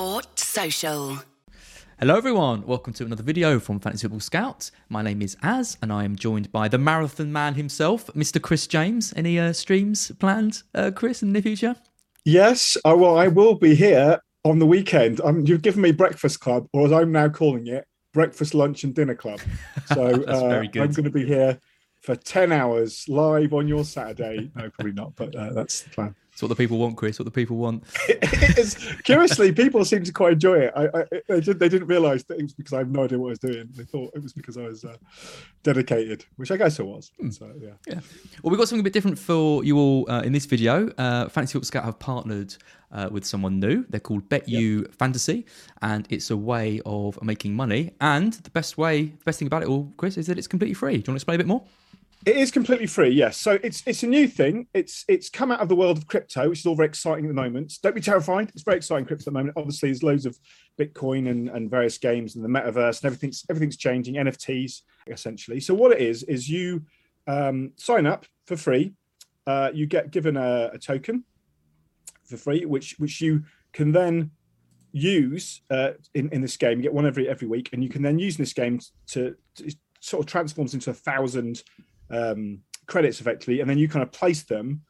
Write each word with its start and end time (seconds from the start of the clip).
Sport 0.00 0.38
Social. 0.38 1.18
Hello, 1.98 2.16
everyone. 2.16 2.66
Welcome 2.66 2.94
to 2.94 3.04
another 3.04 3.22
video 3.22 3.60
from 3.60 3.80
Fantasy 3.80 4.04
Football 4.04 4.20
Scout. 4.20 4.70
My 4.88 5.02
name 5.02 5.20
is 5.20 5.36
Az, 5.42 5.76
and 5.82 5.92
I 5.92 6.04
am 6.04 6.16
joined 6.16 6.50
by 6.50 6.68
the 6.68 6.78
marathon 6.78 7.30
man 7.30 7.52
himself, 7.52 8.06
Mr. 8.14 8.40
Chris 8.40 8.66
James. 8.66 9.12
Any 9.14 9.38
uh, 9.38 9.52
streams 9.52 10.10
planned, 10.12 10.62
uh, 10.74 10.90
Chris, 10.96 11.22
in 11.22 11.34
the 11.34 11.42
future? 11.42 11.76
Yes, 12.24 12.78
I, 12.82 12.94
well, 12.94 13.18
I 13.18 13.28
will 13.28 13.56
be 13.56 13.74
here 13.74 14.18
on 14.42 14.58
the 14.58 14.64
weekend. 14.64 15.20
Um, 15.20 15.44
you've 15.44 15.60
given 15.60 15.82
me 15.82 15.92
Breakfast 15.92 16.40
Club, 16.40 16.66
or 16.72 16.86
as 16.86 16.92
I'm 16.92 17.12
now 17.12 17.28
calling 17.28 17.66
it, 17.66 17.84
Breakfast, 18.14 18.54
Lunch, 18.54 18.84
and 18.84 18.94
Dinner 18.94 19.14
Club. 19.14 19.40
So 19.92 20.24
uh, 20.28 20.62
I'm 20.62 20.70
going 20.70 20.94
to 20.94 21.10
be 21.10 21.26
here 21.26 21.60
for 22.00 22.16
10 22.16 22.52
hours 22.52 23.04
live 23.06 23.52
on 23.52 23.68
your 23.68 23.84
Saturday. 23.84 24.50
No, 24.56 24.70
probably 24.70 24.94
not, 24.94 25.14
but 25.14 25.36
uh, 25.36 25.52
that's 25.52 25.82
the 25.82 25.90
plan. 25.90 26.14
It's 26.40 26.42
what 26.42 26.56
the 26.56 26.56
people 26.56 26.78
want, 26.78 26.96
Chris. 26.96 27.18
What 27.18 27.26
the 27.26 27.30
people 27.30 27.58
want. 27.58 27.84
curiously, 29.04 29.52
people 29.52 29.84
seem 29.84 30.04
to 30.04 30.10
quite 30.10 30.32
enjoy 30.32 30.60
it. 30.60 30.72
I, 30.74 30.84
I, 30.86 31.04
they, 31.28 31.40
did, 31.42 31.58
they 31.58 31.68
didn't 31.68 31.86
realise 31.86 32.22
that 32.22 32.38
it 32.38 32.44
was 32.44 32.54
because 32.54 32.72
I 32.72 32.78
have 32.78 32.88
no 32.88 33.04
idea 33.04 33.18
what 33.18 33.26
I 33.26 33.30
was 33.32 33.38
doing. 33.40 33.68
They 33.76 33.84
thought 33.84 34.12
it 34.14 34.22
was 34.22 34.32
because 34.32 34.56
I 34.56 34.62
was 34.62 34.82
uh, 34.82 34.96
dedicated, 35.62 36.24
which 36.36 36.50
I 36.50 36.56
guess 36.56 36.80
I 36.80 36.84
was. 36.84 37.12
Hmm. 37.20 37.28
So, 37.28 37.52
yeah. 37.60 37.72
Yeah. 37.86 38.00
Well, 38.42 38.52
we've 38.52 38.58
got 38.58 38.68
something 38.68 38.80
a 38.80 38.84
bit 38.84 38.94
different 38.94 39.18
for 39.18 39.62
you 39.64 39.76
all 39.76 40.10
uh, 40.10 40.22
in 40.22 40.32
this 40.32 40.46
video. 40.46 40.88
Uh, 40.96 41.28
Fantasy 41.28 41.52
Football 41.52 41.66
Scout 41.66 41.84
have 41.84 41.98
partnered 41.98 42.56
uh, 42.90 43.10
with 43.12 43.26
someone 43.26 43.60
new. 43.60 43.84
They're 43.90 44.00
called 44.00 44.26
BetU 44.30 44.94
Fantasy, 44.94 45.44
and 45.82 46.06
it's 46.08 46.30
a 46.30 46.38
way 46.38 46.80
of 46.86 47.22
making 47.22 47.54
money. 47.54 47.92
And 48.00 48.32
the 48.32 48.50
best 48.50 48.78
way, 48.78 49.02
the 49.02 49.24
best 49.26 49.38
thing 49.38 49.46
about 49.46 49.62
it 49.62 49.68
all, 49.68 49.92
Chris, 49.98 50.16
is 50.16 50.26
that 50.28 50.38
it's 50.38 50.48
completely 50.48 50.72
free. 50.72 50.92
Do 50.92 50.96
you 50.96 51.00
want 51.00 51.06
to 51.06 51.14
explain 51.16 51.34
a 51.34 51.38
bit 51.38 51.48
more? 51.48 51.64
It 52.26 52.36
is 52.36 52.50
completely 52.50 52.86
free, 52.86 53.08
yes. 53.08 53.38
So 53.38 53.58
it's 53.62 53.82
it's 53.86 54.02
a 54.02 54.06
new 54.06 54.28
thing. 54.28 54.66
It's 54.74 55.06
it's 55.08 55.30
come 55.30 55.50
out 55.50 55.60
of 55.60 55.70
the 55.70 55.74
world 55.74 55.96
of 55.96 56.06
crypto, 56.06 56.50
which 56.50 56.60
is 56.60 56.66
all 56.66 56.76
very 56.76 56.88
exciting 56.88 57.24
at 57.24 57.28
the 57.28 57.34
moment. 57.34 57.72
Don't 57.82 57.94
be 57.94 58.00
terrified. 58.02 58.50
It's 58.50 58.62
very 58.62 58.76
exciting 58.76 59.06
crypto 59.06 59.22
at 59.22 59.24
the 59.24 59.30
moment. 59.38 59.56
Obviously, 59.56 59.88
there's 59.88 60.02
loads 60.02 60.26
of 60.26 60.38
Bitcoin 60.78 61.30
and, 61.30 61.48
and 61.48 61.70
various 61.70 61.96
games 61.96 62.36
and 62.36 62.44
the 62.44 62.48
metaverse 62.48 62.98
and 62.98 63.06
everything's 63.06 63.46
everything's 63.48 63.78
changing. 63.78 64.16
NFTs 64.16 64.82
essentially. 65.06 65.60
So 65.60 65.72
what 65.72 65.92
it 65.92 66.02
is 66.02 66.22
is 66.24 66.48
you 66.48 66.84
um, 67.26 67.72
sign 67.76 68.04
up 68.04 68.26
for 68.46 68.56
free. 68.56 68.92
Uh, 69.46 69.70
you 69.72 69.86
get 69.86 70.10
given 70.10 70.36
a, 70.36 70.70
a 70.74 70.78
token 70.78 71.24
for 72.24 72.36
free, 72.36 72.66
which 72.66 72.96
which 72.98 73.22
you 73.22 73.44
can 73.72 73.92
then 73.92 74.30
use 74.92 75.62
uh, 75.70 75.92
in 76.14 76.28
in 76.30 76.42
this 76.42 76.58
game. 76.58 76.78
You 76.78 76.82
get 76.82 76.92
one 76.92 77.06
every 77.06 77.30
every 77.30 77.48
week, 77.48 77.70
and 77.72 77.82
you 77.82 77.88
can 77.88 78.02
then 78.02 78.18
use 78.18 78.36
this 78.36 78.52
game 78.52 78.78
to, 79.08 79.36
to 79.56 79.74
sort 80.00 80.22
of 80.22 80.30
transforms 80.30 80.74
into 80.74 80.90
a 80.90 80.94
thousand 80.94 81.62
um, 82.10 82.60
credits 82.86 83.20
effectively, 83.20 83.60
and 83.60 83.68
then 83.68 83.78
you 83.78 83.88
kind 83.88 84.02
of 84.02 84.12
place 84.12 84.42
them 84.42 84.82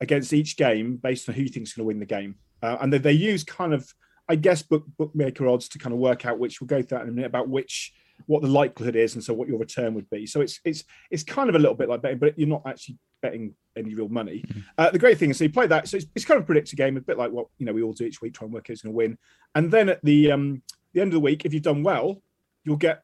against 0.00 0.32
each 0.32 0.56
game 0.56 0.96
based 0.96 1.28
on 1.28 1.34
who 1.34 1.42
you 1.42 1.48
think 1.48 1.66
is 1.66 1.72
going 1.72 1.84
to 1.84 1.86
win 1.86 1.98
the 1.98 2.06
game. 2.06 2.36
Uh, 2.62 2.76
and 2.80 2.92
they, 2.92 2.98
they 2.98 3.12
use 3.12 3.44
kind 3.44 3.72
of, 3.72 3.88
I 4.28 4.36
guess, 4.36 4.62
book, 4.62 4.84
bookmaker 4.98 5.46
odds 5.46 5.68
to 5.70 5.78
kind 5.78 5.92
of 5.92 5.98
work 5.98 6.26
out 6.26 6.38
which 6.38 6.60
we'll 6.60 6.66
go 6.66 6.82
through 6.82 6.98
that 6.98 7.02
in 7.02 7.08
a 7.08 7.12
minute 7.12 7.28
about 7.28 7.48
which 7.48 7.92
what 8.24 8.42
the 8.42 8.48
likelihood 8.48 8.96
is, 8.96 9.14
and 9.14 9.22
so 9.22 9.34
what 9.34 9.48
your 9.48 9.58
return 9.58 9.94
would 9.94 10.08
be. 10.08 10.26
So 10.26 10.40
it's 10.40 10.58
it's 10.64 10.84
it's 11.10 11.22
kind 11.22 11.48
of 11.48 11.54
a 11.54 11.58
little 11.58 11.74
bit 11.74 11.88
like 11.88 12.02
betting, 12.02 12.18
but 12.18 12.38
you're 12.38 12.48
not 12.48 12.62
actually 12.66 12.96
betting 13.20 13.54
any 13.76 13.94
real 13.94 14.08
money. 14.08 14.42
Mm-hmm. 14.46 14.60
Uh, 14.78 14.90
the 14.90 14.98
great 14.98 15.18
thing 15.18 15.30
is, 15.30 15.38
so 15.38 15.44
you 15.44 15.50
play 15.50 15.66
that, 15.66 15.86
so 15.86 15.98
it's, 15.98 16.06
it's 16.14 16.24
kind 16.24 16.40
of 16.40 16.46
predict 16.46 16.72
a 16.72 16.76
game, 16.76 16.96
a 16.96 17.00
bit 17.00 17.18
like 17.18 17.30
what 17.30 17.46
you 17.58 17.66
know 17.66 17.72
we 17.72 17.82
all 17.82 17.92
do 17.92 18.04
each 18.04 18.22
week, 18.22 18.34
try 18.34 18.46
and 18.46 18.54
work 18.54 18.64
out 18.64 18.68
who's 18.68 18.82
going 18.82 18.92
to 18.92 18.96
win. 18.96 19.18
And 19.54 19.70
then 19.70 19.90
at 19.90 20.02
the 20.02 20.32
um, 20.32 20.62
the 20.92 21.00
end 21.02 21.08
of 21.08 21.14
the 21.14 21.20
week, 21.20 21.44
if 21.44 21.52
you've 21.52 21.62
done 21.62 21.82
well, 21.82 22.22
you'll 22.64 22.76
get 22.76 23.02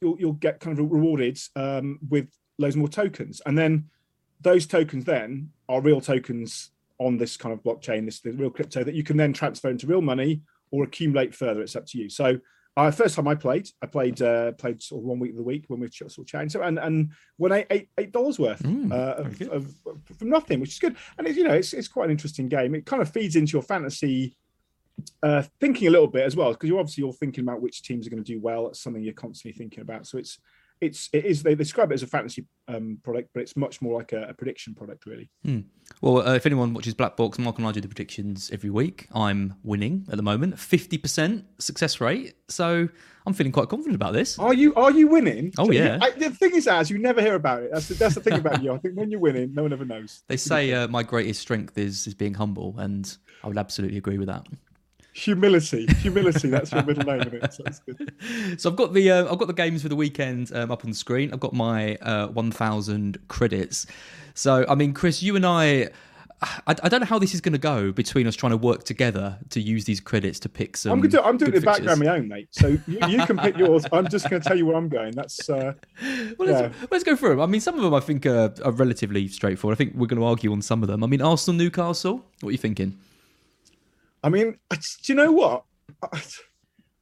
you'll 0.00 0.18
you'll 0.18 0.32
get 0.34 0.60
kind 0.60 0.78
of 0.78 0.90
rewarded 0.90 1.38
um, 1.56 1.98
with 2.08 2.28
loads 2.62 2.76
more 2.76 2.88
tokens. 2.88 3.40
And 3.44 3.56
then 3.56 3.90
those 4.40 4.66
tokens 4.66 5.04
then 5.04 5.50
are 5.68 5.80
real 5.80 6.00
tokens 6.00 6.70
on 6.98 7.16
this 7.16 7.36
kind 7.36 7.52
of 7.52 7.62
blockchain, 7.62 8.04
this, 8.04 8.20
this 8.20 8.34
real 8.34 8.50
crypto 8.50 8.84
that 8.84 8.94
you 8.94 9.02
can 9.02 9.16
then 9.16 9.32
transfer 9.32 9.70
into 9.70 9.86
real 9.86 10.02
money 10.02 10.42
or 10.70 10.84
accumulate 10.84 11.34
further. 11.34 11.62
It's 11.62 11.76
up 11.76 11.86
to 11.86 11.98
you. 11.98 12.08
So 12.08 12.38
uh, 12.76 12.90
first 12.90 13.16
time 13.16 13.28
I 13.28 13.34
played, 13.34 13.68
I 13.82 13.86
played 13.86 14.22
uh, 14.22 14.52
played 14.52 14.82
sort 14.82 15.00
of 15.00 15.04
one 15.04 15.18
week 15.18 15.32
of 15.32 15.36
the 15.36 15.42
week 15.42 15.64
when 15.68 15.80
we 15.80 15.86
were 15.86 15.90
sort 15.90 16.18
of 16.18 16.26
chatting. 16.26 16.48
So 16.48 16.62
and 16.62 16.78
and 16.78 17.10
won 17.36 17.64
eight 17.70 18.12
dollars 18.12 18.38
worth 18.38 18.62
mm, 18.62 18.90
uh, 18.90 19.14
of, 19.22 19.42
of, 19.50 19.74
from 20.18 20.30
nothing, 20.30 20.58
which 20.58 20.70
is 20.70 20.78
good. 20.78 20.96
And 21.18 21.26
it's, 21.26 21.36
you 21.36 21.44
know, 21.44 21.52
it's 21.52 21.74
it's 21.74 21.88
quite 21.88 22.06
an 22.06 22.12
interesting 22.12 22.48
game. 22.48 22.74
It 22.74 22.86
kind 22.86 23.02
of 23.02 23.10
feeds 23.10 23.36
into 23.36 23.52
your 23.52 23.62
fantasy 23.62 24.36
uh, 25.22 25.42
thinking 25.60 25.88
a 25.88 25.90
little 25.90 26.06
bit 26.06 26.24
as 26.24 26.34
well 26.34 26.52
because 26.52 26.68
you're 26.68 26.80
obviously 26.80 27.04
you're 27.04 27.12
thinking 27.12 27.44
about 27.44 27.60
which 27.60 27.82
teams 27.82 28.06
are 28.06 28.10
going 28.10 28.24
to 28.24 28.32
do 28.32 28.40
well. 28.40 28.68
It's 28.68 28.80
something 28.80 29.02
you're 29.02 29.12
constantly 29.12 29.56
thinking 29.56 29.82
about. 29.82 30.06
So 30.06 30.16
it's 30.16 30.38
it's 30.82 31.08
it 31.12 31.24
is 31.24 31.42
they 31.42 31.54
describe 31.54 31.92
it 31.92 31.94
as 31.94 32.02
a 32.02 32.06
fantasy 32.06 32.44
um, 32.68 32.98
product, 33.02 33.30
but 33.32 33.40
it's 33.40 33.56
much 33.56 33.80
more 33.80 33.98
like 33.98 34.12
a, 34.12 34.24
a 34.24 34.34
prediction 34.34 34.74
product, 34.74 35.06
really. 35.06 35.30
Hmm. 35.44 35.60
Well, 36.00 36.26
uh, 36.26 36.34
if 36.34 36.44
anyone 36.44 36.74
watches 36.74 36.94
Black 36.94 37.16
Box, 37.16 37.38
Mark 37.38 37.58
and 37.58 37.66
I 37.66 37.72
do 37.72 37.80
the 37.80 37.88
predictions 37.88 38.50
every 38.52 38.70
week. 38.70 39.06
I'm 39.14 39.54
winning 39.62 40.06
at 40.10 40.16
the 40.16 40.22
moment, 40.22 40.58
fifty 40.58 40.98
percent 40.98 41.44
success 41.58 42.00
rate. 42.00 42.34
So 42.48 42.88
I'm 43.24 43.32
feeling 43.32 43.52
quite 43.52 43.68
confident 43.68 43.94
about 43.94 44.12
this. 44.12 44.38
Are 44.38 44.54
you? 44.54 44.74
Are 44.74 44.90
you 44.90 45.06
winning? 45.06 45.52
Oh 45.58 45.70
yeah. 45.70 45.98
I, 46.02 46.10
the 46.10 46.30
thing 46.30 46.54
is, 46.54 46.66
as 46.66 46.90
you 46.90 46.98
never 46.98 47.20
hear 47.20 47.36
about 47.36 47.62
it. 47.62 47.70
That's 47.72 47.88
the, 47.88 47.94
that's 47.94 48.16
the 48.16 48.20
thing 48.20 48.34
about 48.34 48.62
you. 48.62 48.72
I 48.72 48.78
think 48.78 48.96
when 48.96 49.10
you're 49.10 49.20
winning, 49.20 49.54
no 49.54 49.62
one 49.62 49.72
ever 49.72 49.84
knows. 49.84 50.22
They 50.26 50.36
say 50.36 50.72
uh, 50.72 50.88
my 50.88 51.02
greatest 51.02 51.40
strength 51.40 51.78
is 51.78 52.06
is 52.06 52.14
being 52.14 52.34
humble, 52.34 52.74
and 52.78 53.16
I 53.44 53.48
would 53.48 53.58
absolutely 53.58 53.98
agree 53.98 54.18
with 54.18 54.28
that 54.28 54.46
humility 55.14 55.86
humility 55.98 56.48
that's 56.48 56.72
your 56.72 56.82
middle 56.84 57.04
name 57.04 57.20
it? 57.20 57.52
so, 57.52 57.64
so 58.56 58.70
i've 58.70 58.76
got 58.76 58.94
the 58.94 59.10
uh, 59.10 59.30
i've 59.30 59.38
got 59.38 59.46
the 59.46 59.54
games 59.54 59.82
for 59.82 59.88
the 59.88 59.96
weekend 59.96 60.50
um, 60.54 60.70
up 60.70 60.84
on 60.84 60.90
the 60.90 60.96
screen 60.96 61.32
i've 61.32 61.40
got 61.40 61.52
my 61.52 61.96
uh, 61.96 62.28
1000 62.28 63.18
credits 63.28 63.86
so 64.34 64.64
i 64.68 64.74
mean 64.74 64.94
chris 64.94 65.22
you 65.22 65.36
and 65.36 65.44
i 65.44 65.88
I, 66.42 66.74
I, 66.82 66.88
don't 66.88 67.00
know 67.00 67.06
how 67.06 67.18
this 67.18 67.34
is 67.34 67.40
going 67.40 67.52
to 67.52 67.58
go 67.58 67.92
between 67.92 68.26
us 68.26 68.34
trying 68.34 68.50
to 68.50 68.56
work 68.56 68.82
together 68.84 69.38
to 69.50 69.60
use 69.60 69.84
these 69.84 70.00
credits 70.00 70.40
to 70.40 70.48
pick 70.48 70.76
some. 70.76 70.92
I'm, 70.92 71.08
do, 71.08 71.20
I'm 71.20 71.36
doing 71.36 71.52
the 71.52 71.60
background 71.60 72.00
my 72.00 72.06
own, 72.08 72.26
mate. 72.26 72.48
So 72.50 72.68
you, 72.88 72.98
you 73.06 73.24
can 73.26 73.38
pick 73.38 73.56
yours. 73.56 73.86
I'm 73.92 74.08
just 74.08 74.28
going 74.28 74.42
to 74.42 74.48
tell 74.48 74.58
you 74.58 74.66
where 74.66 74.76
I'm 74.76 74.88
going. 74.88 75.12
That's. 75.12 75.48
Uh, 75.48 75.74
well, 76.38 76.48
let's, 76.48 76.90
let's, 76.90 77.04
go 77.04 77.14
through 77.14 77.30
them. 77.30 77.40
I 77.40 77.46
mean, 77.46 77.60
some 77.60 77.76
of 77.76 77.82
them 77.82 77.94
I 77.94 78.00
think 78.00 78.26
are, 78.26 78.52
are 78.64 78.72
relatively 78.72 79.28
straightforward. 79.28 79.76
I 79.76 79.78
think 79.78 79.94
we're 79.94 80.08
going 80.08 80.20
to 80.20 80.26
argue 80.26 80.50
on 80.52 80.62
some 80.62 80.82
of 80.82 80.88
them. 80.88 81.04
I 81.04 81.06
mean, 81.06 81.22
Arsenal, 81.22 81.56
Newcastle. 81.56 82.24
What 82.40 82.48
are 82.48 82.52
you 82.52 82.58
thinking? 82.58 82.98
I 84.22 84.28
mean, 84.28 84.58
do 84.70 84.78
you 85.06 85.14
know 85.14 85.32
what? 85.32 85.64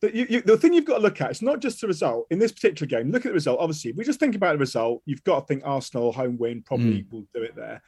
The, 0.01 0.17
you, 0.17 0.27
you, 0.31 0.41
the 0.41 0.57
thing 0.57 0.73
you've 0.73 0.87
got 0.87 0.97
to 0.97 1.03
look 1.03 1.21
at 1.21 1.31
is 1.31 1.43
not 1.43 1.61
just 1.61 1.83
the 1.83 1.87
result 1.87 2.27
in 2.31 2.39
this 2.39 2.53
particular 2.53 2.89
game. 2.89 3.13
Look 3.13 3.27
at 3.27 3.31
the 3.31 3.35
result. 3.35 3.61
Obviously, 3.61 3.91
if 3.91 3.97
we 3.97 4.05
just 4.05 4.19
think 4.19 4.35
about 4.35 4.53
the 4.53 4.59
result, 4.59 5.03
you've 5.05 5.25
got 5.25 5.41
to 5.41 5.47
think 5.47 5.63
Arsenal 5.65 6.13
home 6.13 6.39
win 6.39 6.63
probably 6.63 7.03
mm. 7.03 7.13
will 7.13 7.27
do 7.35 7.43
it 7.43 7.55
there. 7.55 7.83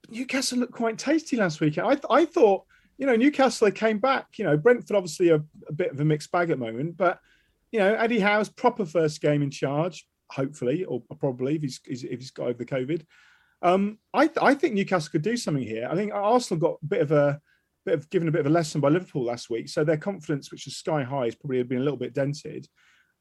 But 0.00 0.12
Newcastle 0.12 0.58
looked 0.58 0.72
quite 0.72 0.96
tasty 0.96 1.36
last 1.36 1.60
weekend. 1.60 1.86
I, 1.88 1.98
I 2.14 2.24
thought, 2.24 2.64
you 2.96 3.04
know, 3.04 3.16
Newcastle 3.16 3.66
they 3.66 3.72
came 3.72 3.98
back. 3.98 4.38
You 4.38 4.46
know, 4.46 4.56
Brentford 4.56 4.96
obviously 4.96 5.28
a, 5.28 5.42
a 5.68 5.72
bit 5.74 5.90
of 5.90 6.00
a 6.00 6.04
mixed 6.04 6.32
bag 6.32 6.48
at 6.48 6.58
the 6.58 6.64
moment, 6.64 6.96
but 6.96 7.20
you 7.70 7.80
know, 7.80 7.94
Eddie 7.94 8.20
Howe's 8.20 8.48
proper 8.48 8.86
first 8.86 9.20
game 9.20 9.42
in 9.42 9.50
charge, 9.50 10.08
hopefully, 10.30 10.84
or 10.84 11.02
probably 11.20 11.56
if 11.56 11.62
he's 11.62 11.80
if 11.84 12.20
he's 12.20 12.30
got 12.30 12.48
over 12.48 12.58
the 12.58 12.64
COVID. 12.64 13.04
Um, 13.60 13.98
I 14.14 14.30
I 14.40 14.54
think 14.54 14.74
Newcastle 14.74 15.10
could 15.12 15.22
do 15.22 15.36
something 15.36 15.62
here. 15.62 15.86
I 15.90 15.94
think 15.94 16.14
Arsenal 16.14 16.60
got 16.60 16.78
a 16.82 16.86
bit 16.86 17.02
of 17.02 17.12
a 17.12 17.40
bit 17.86 17.94
of 17.94 18.10
given 18.10 18.28
a 18.28 18.32
bit 18.32 18.40
of 18.40 18.46
a 18.46 18.50
lesson 18.50 18.80
by 18.80 18.90
Liverpool 18.90 19.24
last 19.24 19.48
week. 19.48 19.68
So 19.68 19.84
their 19.84 19.96
confidence, 19.96 20.50
which 20.50 20.66
was 20.66 20.76
sky 20.76 21.02
high, 21.02 21.26
has 21.26 21.34
probably 21.34 21.62
been 21.62 21.78
a 21.78 21.84
little 21.84 21.98
bit 21.98 22.14
dented. 22.14 22.68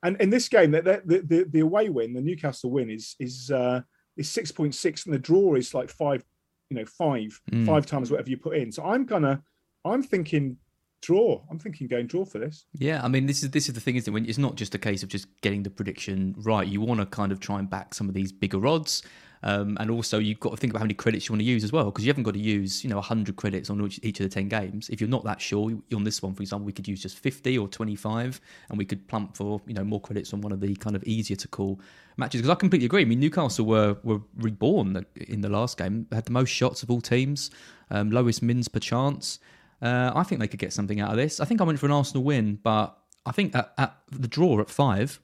And 0.03 0.19
in 0.19 0.29
this 0.29 0.49
game, 0.49 0.71
the 0.71 0.81
the, 0.81 1.21
the, 1.25 1.45
the 1.49 1.59
away 1.61 1.89
win, 1.89 2.13
the 2.13 2.21
Newcastle 2.21 2.71
win, 2.71 2.89
is 2.89 3.15
is 3.19 3.49
uh, 3.51 3.81
is 4.17 4.29
six 4.29 4.51
point 4.51 4.75
six, 4.75 5.05
and 5.05 5.13
the 5.13 5.19
draw 5.19 5.55
is 5.55 5.73
like 5.73 5.89
five, 5.89 6.23
you 6.69 6.77
know, 6.77 6.85
five 6.85 7.39
mm. 7.51 7.65
five 7.65 7.85
times 7.85 8.11
whatever 8.11 8.29
you 8.29 8.37
put 8.37 8.57
in. 8.57 8.71
So 8.71 8.83
I'm 8.83 9.05
gonna, 9.05 9.41
I'm 9.83 10.03
thinking 10.03 10.57
draw. 11.01 11.43
I'm 11.49 11.59
thinking 11.59 11.87
going 11.87 12.07
draw 12.07 12.25
for 12.25 12.39
this. 12.39 12.65
Yeah, 12.73 13.01
I 13.03 13.07
mean, 13.07 13.25
this 13.25 13.43
is 13.43 13.49
this 13.51 13.67
is 13.67 13.73
the 13.73 13.81
thing, 13.81 13.95
isn't 13.95 14.11
it? 14.11 14.13
When 14.13 14.25
it's 14.25 14.37
not 14.37 14.55
just 14.55 14.75
a 14.75 14.79
case 14.79 15.03
of 15.03 15.09
just 15.09 15.27
getting 15.41 15.63
the 15.63 15.69
prediction 15.69 16.35
right. 16.37 16.67
You 16.67 16.81
want 16.81 16.99
to 16.99 17.05
kind 17.05 17.31
of 17.31 17.39
try 17.39 17.59
and 17.59 17.69
back 17.69 17.93
some 17.93 18.09
of 18.09 18.15
these 18.15 18.31
bigger 18.31 18.65
odds, 18.67 19.03
um, 19.43 19.77
and 19.79 19.91
also 19.91 20.19
you've 20.19 20.39
got 20.39 20.51
to 20.51 20.57
think 20.57 20.71
about 20.71 20.79
how 20.79 20.85
many 20.85 20.93
credits 20.93 21.27
you 21.27 21.33
want 21.33 21.41
to 21.41 21.45
use 21.45 21.63
as 21.63 21.71
well, 21.71 21.85
because 21.85 22.05
you 22.05 22.09
haven't 22.09 22.23
got 22.23 22.33
to 22.33 22.39
use 22.39 22.83
you 22.83 22.89
know 22.89 22.95
100 22.97 23.35
credits 23.35 23.69
on 23.69 23.83
each, 24.01 24.19
of 24.19 24.23
the 24.23 24.29
10 24.29 24.49
games. 24.49 24.89
If 24.89 25.01
you're 25.01 25.09
not 25.09 25.23
that 25.25 25.41
sure 25.41 25.71
on 25.93 26.03
this 26.03 26.21
one, 26.21 26.33
for 26.33 26.41
example, 26.41 26.65
we 26.65 26.73
could 26.73 26.87
use 26.87 27.01
just 27.01 27.19
50 27.19 27.57
or 27.57 27.67
25, 27.67 28.41
and 28.69 28.77
we 28.77 28.85
could 28.85 29.07
plump 29.07 29.35
for 29.35 29.61
you 29.67 29.73
know 29.73 29.83
more 29.83 30.01
credits 30.01 30.33
on 30.33 30.41
one 30.41 30.51
of 30.51 30.59
the 30.59 30.75
kind 30.75 30.95
of 30.95 31.03
easier 31.03 31.37
to 31.37 31.47
call 31.47 31.79
matches. 32.17 32.41
Because 32.41 32.51
I 32.51 32.55
completely 32.55 32.85
agree. 32.85 33.01
I 33.01 33.05
mean, 33.05 33.19
Newcastle 33.19 33.65
were 33.65 33.97
were 34.03 34.21
reborn 34.37 35.05
in 35.15 35.41
the 35.41 35.49
last 35.49 35.77
game, 35.77 36.07
had 36.11 36.25
the 36.25 36.31
most 36.31 36.49
shots 36.49 36.83
of 36.83 36.91
all 36.91 37.01
teams, 37.01 37.51
um, 37.91 38.11
lowest 38.11 38.41
mins 38.41 38.67
per 38.67 38.79
chance. 38.79 39.39
Uh, 39.81 40.11
I 40.15 40.23
think 40.23 40.39
they 40.39 40.47
could 40.47 40.59
get 40.59 40.73
something 40.73 40.99
out 40.99 41.11
of 41.11 41.17
this. 41.17 41.39
I 41.39 41.45
think 41.45 41.61
I 41.61 41.63
went 41.63 41.79
for 41.79 41.85
an 41.85 41.91
Arsenal 41.91 42.23
win, 42.23 42.59
but 42.63 42.97
I 43.25 43.31
think 43.31 43.55
at, 43.55 43.73
at 43.77 43.95
the 44.11 44.27
draw 44.27 44.59
at 44.61 44.69
five, 44.69 45.19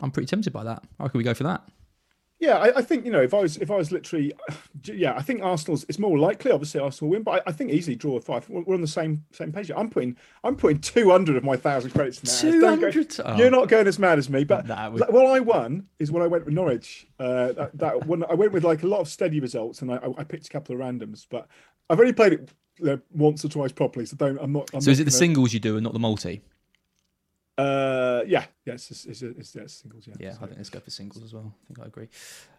I'm 0.00 0.10
pretty 0.10 0.26
tempted 0.26 0.52
by 0.52 0.64
that. 0.64 0.84
How 0.98 1.08
can 1.08 1.18
we 1.18 1.24
go 1.24 1.34
for 1.34 1.44
that? 1.44 1.66
Yeah, 2.40 2.56
I, 2.56 2.78
I, 2.78 2.82
think 2.82 3.04
you 3.04 3.12
know 3.12 3.20
if 3.20 3.34
I 3.34 3.40
was 3.40 3.58
if 3.58 3.70
I 3.70 3.76
was 3.76 3.92
literally, 3.92 4.32
yeah, 4.84 5.14
I 5.14 5.20
think 5.20 5.42
Arsenal's 5.42 5.84
it's 5.90 5.98
more 5.98 6.18
likely. 6.18 6.50
Obviously, 6.50 6.80
Arsenal 6.80 7.10
win, 7.10 7.22
but 7.22 7.42
I, 7.46 7.50
I 7.50 7.52
think 7.52 7.70
easily 7.70 7.96
draw 7.96 8.16
a 8.16 8.20
five. 8.20 8.48
We're, 8.48 8.74
on 8.74 8.80
the 8.80 8.86
same 8.86 9.24
same 9.30 9.52
page. 9.52 9.70
I'm 9.76 9.90
putting 9.90 10.16
I'm 10.42 10.56
putting 10.56 10.80
two 10.80 11.10
hundred 11.10 11.36
of 11.36 11.44
my 11.44 11.56
thousand 11.56 11.90
credits 11.90 12.18
in 12.18 12.50
Two 12.50 12.66
hundred. 12.66 13.14
Oh. 13.22 13.36
You're 13.36 13.50
not 13.50 13.68
going 13.68 13.86
as 13.86 13.98
mad 13.98 14.18
as 14.18 14.30
me, 14.30 14.44
but 14.44 14.66
was... 14.66 15.02
what 15.10 15.26
I 15.26 15.40
won 15.40 15.86
is 15.98 16.10
when 16.10 16.22
I 16.22 16.26
went 16.26 16.46
with 16.46 16.54
Norwich. 16.54 17.06
Uh, 17.18 17.52
that, 17.52 17.70
that 17.74 18.06
when 18.06 18.24
I 18.24 18.34
went 18.34 18.52
with 18.52 18.64
like 18.64 18.82
a 18.82 18.86
lot 18.86 19.00
of 19.00 19.08
steady 19.08 19.38
results, 19.38 19.82
and 19.82 19.92
I, 19.92 20.00
I 20.16 20.24
picked 20.24 20.46
a 20.46 20.50
couple 20.50 20.74
of 20.74 20.80
randoms, 20.80 21.26
but 21.28 21.46
I've 21.90 22.00
only 22.00 22.14
played 22.14 22.32
it 22.32 22.50
you 22.78 22.86
know, 22.86 23.00
once 23.12 23.44
or 23.44 23.50
twice 23.50 23.72
properly, 23.72 24.06
so 24.06 24.16
don't. 24.16 24.38
I'm 24.40 24.52
not. 24.52 24.70
I'm 24.72 24.80
so 24.80 24.90
not 24.90 24.92
is 24.92 25.00
it 25.00 25.04
the 25.04 25.10
singles 25.10 25.52
you 25.52 25.60
do 25.60 25.76
and 25.76 25.84
not 25.84 25.92
the 25.92 25.98
multi? 25.98 26.42
Uh, 27.60 28.22
yeah, 28.26 28.44
yeah, 28.64 28.74
it's, 28.74 28.90
it's, 28.90 29.04
it's, 29.06 29.22
it's, 29.22 29.54
it's 29.54 29.74
singles. 29.74 30.06
Yeah, 30.06 30.14
yeah. 30.18 30.32
So. 30.32 30.38
I 30.42 30.46
think 30.46 30.56
let's 30.56 30.70
go 30.70 30.80
for 30.80 30.90
singles 30.90 31.22
as 31.22 31.34
well. 31.34 31.52
I 31.62 31.66
think 31.66 31.84
I 31.84 31.86
agree. 31.86 32.08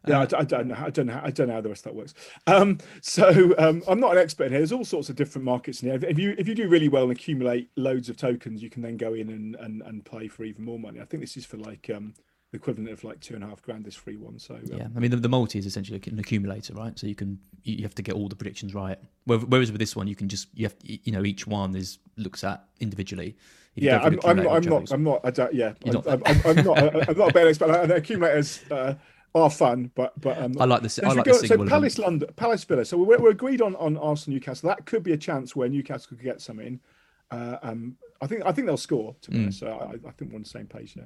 Yeah, 0.08 0.20
I, 0.20 0.22
I, 0.22 0.44
don't 0.44 0.68
know. 0.68 0.76
I 0.78 0.90
don't 0.90 1.08
know. 1.08 1.14
How, 1.14 1.22
I 1.24 1.32
don't 1.32 1.48
know 1.48 1.54
how 1.56 1.62
the 1.62 1.70
rest 1.70 1.86
of 1.86 1.92
that 1.92 1.98
works. 1.98 2.14
Um, 2.48 2.78
so 3.02 3.56
um, 3.58 3.82
I'm 3.88 4.00
not 4.00 4.12
an 4.12 4.18
expert 4.20 4.46
in 4.46 4.52
here. 4.52 4.60
There's 4.60 4.72
all 4.72 4.86
sorts 4.86 5.10
of 5.10 5.16
different 5.16 5.46
markets 5.46 5.82
in 5.82 5.90
here. 5.90 6.10
If 6.10 6.20
you 6.20 6.36
if 6.38 6.48
you 6.48 6.56
do 6.56 6.68
really 6.68 6.90
well 6.90 7.04
and 7.04 7.12
accumulate 7.12 7.70
loads 7.76 8.10
of 8.10 8.18
tokens, 8.18 8.62
you 8.62 8.70
can 8.70 8.82
then 8.82 8.98
go 8.98 9.14
in 9.14 9.30
and 9.30 9.56
and, 9.56 9.82
and 9.82 10.06
play 10.06 10.28
for 10.28 10.44
even 10.44 10.64
more 10.64 10.78
money. 10.80 11.02
I 11.02 11.06
think 11.06 11.22
this 11.22 11.38
is 11.38 11.46
for 11.46 11.58
like 11.58 11.90
um, 11.94 12.14
the 12.52 12.58
equivalent 12.58 12.90
of 12.90 13.04
like 13.04 13.20
two 13.22 13.34
and 13.34 13.44
a 13.44 13.48
half 13.48 13.62
grand 13.62 13.86
this 13.86 13.96
free 13.96 14.18
one. 14.18 14.38
So 14.38 14.56
um, 14.56 14.62
yeah, 14.66 14.88
I 14.96 15.00
mean 15.00 15.12
the, 15.12 15.18
the, 15.18 15.30
multi 15.30 15.58
is 15.58 15.66
essentially 15.66 16.02
an 16.06 16.20
accumulator, 16.20 16.74
right? 16.74 16.98
So 17.00 17.08
you 17.08 17.16
can 17.16 17.40
you 17.64 17.84
have 17.84 17.96
to 17.96 18.02
get 18.02 18.16
all 18.16 18.28
the 18.28 18.36
predictions 18.36 18.74
right. 18.74 19.00
Whereas 19.26 19.72
with 19.72 19.80
this 19.80 19.96
one, 19.96 20.08
you 20.08 20.16
can 20.16 20.28
just 20.28 20.48
you 20.54 20.66
have 20.66 20.76
you 20.84 21.12
know 21.12 21.24
each 21.24 21.48
one 21.48 21.76
is 21.76 22.00
looks 22.18 22.44
at 22.44 22.66
individually. 22.82 23.38
yeah, 23.76 24.00
I'm, 24.00 24.20
I'm, 24.26 24.38
not, 24.38 24.56
I'm 24.56 24.64
not. 24.64 24.92
I'm 24.92 25.04
not. 25.04 25.22
I 25.24 25.32
don't, 25.32 25.54
yeah, 25.54 25.74
I'm 25.86 25.94
not. 25.94 26.08
I'm, 26.08 26.24
I'm, 26.26 26.42
I'm, 26.46 26.66
not. 26.66 27.10
I'm 27.10 27.18
not 27.18 27.30
a 27.30 27.34
bad 27.34 27.48
expert. 27.48 27.70
And 27.70 27.92
accumulators 27.94 28.70
uh, 28.70 28.96
are 29.34 29.50
fun, 29.50 29.92
but 29.96 30.20
but 30.20 30.38
um, 30.38 30.58
I 30.60 30.66
like 30.66 30.82
this. 30.82 31.00
I 31.00 31.14
like 31.14 31.24
go, 31.24 31.32
So 31.34 31.66
Palace 31.66 31.98
London, 31.98 32.30
Palace 32.36 32.66
Villa. 32.66 32.84
So 32.84 32.98
we're, 32.98 33.18
we're 33.18 33.30
agreed 33.30 33.62
on 33.62 33.78
on 33.78 33.96
Arsenal 33.96 34.36
Newcastle. 34.36 34.68
That 34.68 34.86
could 34.86 35.04
be 35.04 35.14
a 35.14 35.18
chance 35.18 35.56
where 35.56 35.70
Newcastle 35.70 36.10
could 36.10 36.24
get 36.24 36.42
some 36.42 36.60
in. 36.60 36.82
Uh, 37.30 37.56
um, 37.62 37.96
I 38.22 38.28
think 38.28 38.44
I 38.46 38.52
think 38.52 38.68
they'll 38.68 38.76
score. 38.76 39.16
To 39.22 39.32
be 39.32 39.38
mm. 39.38 39.44
honest, 39.44 39.60
so 39.60 39.68
I, 39.68 40.10
I 40.10 40.12
think 40.12 40.32
we're 40.32 40.36
on 40.36 40.44
the 40.44 40.50
same 40.50 40.68
page 40.68 40.98
now. 40.98 41.06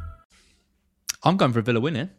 I'm 1.23 1.37
going 1.37 1.53
for 1.53 1.59
a 1.59 1.63
Villa 1.63 1.79
winning. 1.79 2.09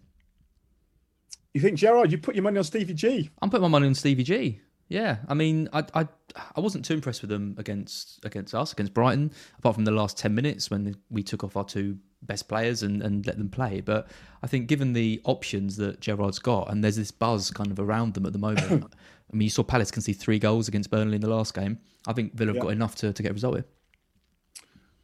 You 1.55 1.61
think 1.61 1.77
Gerrard? 1.79 2.13
You 2.13 2.19
put 2.19 2.35
your 2.35 2.45
money 2.45 2.59
on 2.59 2.65
Stevie 2.65 2.95
G? 2.95 3.31
I'm 3.41 3.51
putting 3.51 3.63
my 3.63 3.69
money 3.69 3.87
on 3.87 3.95
Stevie 3.95 4.23
G. 4.23 4.61
Yeah, 4.89 5.19
I 5.29 5.35
mean, 5.35 5.69
I, 5.73 5.85
I 5.95 6.09
I 6.55 6.61
wasn't 6.61 6.85
too 6.85 6.95
impressed 6.95 7.23
with 7.23 7.31
them 7.31 7.55
against 7.59 8.25
against 8.25 8.55
us 8.55 8.73
against 8.73 8.93
Brighton, 8.95 9.33
apart 9.59 9.75
from 9.75 9.85
the 9.85 9.91
last 9.91 10.19
ten 10.19 10.35
minutes 10.35 10.71
when 10.71 10.95
we 11.11 11.23
took 11.23 11.45
off 11.45 11.57
our 11.57 11.65
two 11.65 11.99
best 12.23 12.49
players 12.49 12.83
and, 12.83 13.03
and 13.03 13.27
let 13.27 13.39
them 13.39 13.49
play. 13.49 13.81
But 13.81 14.09
I 14.43 14.47
think 14.47 14.67
given 14.67 14.93
the 14.93 15.21
options 15.25 15.77
that 15.77 16.01
Gerrard's 16.01 16.39
got, 16.39 16.71
and 16.71 16.85
there's 16.85 16.97
this 16.97 17.11
buzz 17.11 17.51
kind 17.51 17.71
of 17.71 17.81
around 17.81 18.15
them 18.15 18.27
at 18.27 18.33
the 18.33 18.39
moment. 18.39 18.85
I 19.33 19.37
mean, 19.37 19.47
you 19.47 19.51
saw 19.51 19.63
Palace 19.63 19.91
can 19.91 20.03
see 20.03 20.13
three 20.13 20.39
goals 20.39 20.69
against 20.69 20.91
Burnley 20.91 21.15
in 21.15 21.23
the 21.23 21.31
last 21.31 21.55
game. 21.55 21.79
I 22.07 22.13
think 22.13 22.35
Villa 22.35 22.51
have 22.51 22.57
yeah. 22.57 22.63
got 22.63 22.73
enough 22.73 22.97
to, 22.97 23.15
to 23.15 23.23
get 23.23 23.31
a 23.31 23.33
result 23.33 23.55
here. 23.55 23.65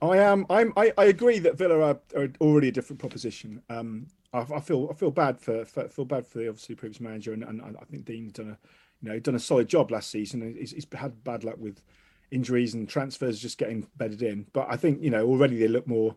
I 0.00 0.18
am. 0.18 0.46
I'm. 0.48 0.72
I, 0.76 0.92
I 0.96 1.06
agree 1.06 1.38
that 1.40 1.58
Villa 1.58 1.80
are, 1.80 1.98
are, 2.16 2.28
already 2.40 2.68
a 2.68 2.72
different 2.72 3.00
proposition. 3.00 3.62
Um, 3.68 4.06
I, 4.32 4.40
I, 4.40 4.60
feel. 4.60 4.88
I 4.90 4.94
feel 4.94 5.10
bad 5.10 5.40
for, 5.40 5.64
for. 5.64 5.88
feel 5.88 6.04
bad 6.04 6.26
for 6.26 6.38
the 6.38 6.48
obviously 6.48 6.76
previous 6.76 7.00
manager, 7.00 7.32
and, 7.32 7.42
and 7.42 7.62
I 7.62 7.84
think 7.84 8.04
Dean's 8.04 8.32
done 8.32 8.50
a, 8.50 8.58
you 9.02 9.10
know, 9.10 9.18
done 9.18 9.34
a 9.34 9.40
solid 9.40 9.68
job 9.68 9.90
last 9.90 10.10
season. 10.10 10.54
He's, 10.58 10.70
he's 10.70 10.86
had 10.94 11.24
bad 11.24 11.42
luck 11.42 11.56
with 11.58 11.82
injuries 12.30 12.74
and 12.74 12.88
transfers 12.88 13.40
just 13.40 13.58
getting 13.58 13.86
bedded 13.96 14.22
in. 14.22 14.46
But 14.52 14.68
I 14.70 14.76
think 14.76 15.02
you 15.02 15.10
know 15.10 15.26
already 15.26 15.58
they 15.58 15.68
look 15.68 15.86
more. 15.86 16.14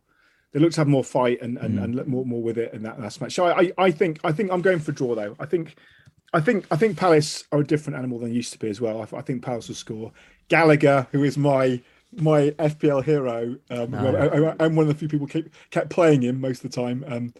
They 0.51 0.59
look 0.59 0.73
to 0.73 0.81
have 0.81 0.87
more 0.87 1.03
fight 1.03 1.41
and 1.41 1.57
and, 1.57 1.79
mm. 1.79 1.83
and 1.83 1.95
look 1.95 2.07
more 2.07 2.25
more 2.25 2.41
with 2.41 2.57
it 2.57 2.73
in 2.73 2.83
that 2.83 2.99
last 2.99 3.19
match. 3.19 3.33
So 3.33 3.47
I, 3.47 3.71
I 3.77 3.89
think 3.89 4.19
I 4.23 4.31
think 4.31 4.51
I'm 4.51 4.61
going 4.61 4.79
for 4.79 4.91
draw 4.91 5.15
though. 5.15 5.35
I 5.39 5.45
think. 5.45 5.75
I 6.33 6.39
think 6.39 6.65
I 6.71 6.77
think 6.77 6.97
Palace 6.97 7.43
are 7.51 7.59
a 7.59 7.67
different 7.67 7.99
animal 7.99 8.17
than 8.17 8.33
used 8.33 8.53
to 8.53 8.59
be 8.59 8.69
as 8.69 8.79
well. 8.79 9.01
I, 9.01 9.17
I 9.17 9.21
think 9.21 9.43
Palace 9.43 9.67
will 9.67 9.75
score. 9.75 10.13
Gallagher, 10.47 11.05
who 11.11 11.25
is 11.25 11.37
my 11.37 11.81
my 12.13 12.51
FPL 12.51 13.03
hero. 13.03 13.57
Um, 13.69 13.91
no. 13.91 14.55
I, 14.59 14.65
am 14.65 14.75
one 14.75 14.87
of 14.87 14.87
the 14.87 14.95
few 14.95 15.07
people 15.07 15.27
keep 15.27 15.53
kept 15.69 15.89
playing 15.89 16.23
him 16.23 16.41
most 16.41 16.63
of 16.63 16.71
the 16.71 16.75
time. 16.75 17.03
Um, 17.07 17.33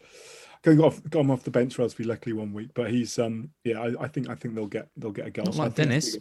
got 0.64 0.80
off 0.80 1.02
got 1.10 1.22
him 1.22 1.32
off 1.32 1.44
the 1.44 1.52
bench 1.52 1.78
relatively 1.78 2.06
luckily 2.06 2.34
one 2.34 2.54
week, 2.54 2.70
but 2.74 2.92
he's 2.92 3.18
um 3.20 3.50
yeah 3.64 3.80
I, 3.80 4.04
I 4.04 4.08
think 4.08 4.30
I 4.30 4.36
think 4.36 4.56
they'll 4.56 4.68
get 4.68 4.88
they'll 4.98 5.12
get 5.12 5.28
a 5.28 5.32
goal. 5.32 5.46
Not 5.46 5.56
like 5.56 5.76
Dennis. 5.76 6.18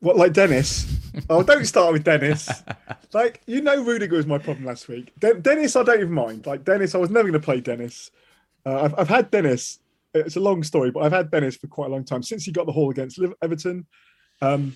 What 0.00 0.16
like 0.16 0.32
Dennis? 0.32 0.86
oh, 1.30 1.42
don't 1.42 1.64
start 1.64 1.92
with 1.92 2.04
Dennis. 2.04 2.48
like 3.12 3.40
you 3.46 3.60
know, 3.60 3.82
Rudiger 3.82 4.16
was 4.16 4.26
my 4.26 4.38
problem 4.38 4.66
last 4.66 4.88
week. 4.88 5.12
De- 5.18 5.40
Dennis, 5.40 5.76
I 5.76 5.82
don't 5.82 6.00
even 6.00 6.12
mind. 6.12 6.46
Like 6.46 6.64
Dennis, 6.64 6.94
I 6.94 6.98
was 6.98 7.10
never 7.10 7.28
going 7.28 7.40
to 7.40 7.44
play 7.44 7.60
Dennis. 7.60 8.10
Uh, 8.64 8.82
I've 8.82 8.98
I've 8.98 9.08
had 9.08 9.30
Dennis. 9.30 9.78
It's 10.12 10.36
a 10.36 10.40
long 10.40 10.62
story, 10.62 10.90
but 10.90 11.02
I've 11.02 11.12
had 11.12 11.30
Dennis 11.30 11.56
for 11.56 11.66
quite 11.66 11.88
a 11.88 11.92
long 11.92 12.04
time 12.04 12.22
since 12.22 12.44
he 12.44 12.52
got 12.52 12.66
the 12.66 12.72
haul 12.72 12.90
against 12.90 13.20
Everton. 13.42 13.86
Um, 14.40 14.74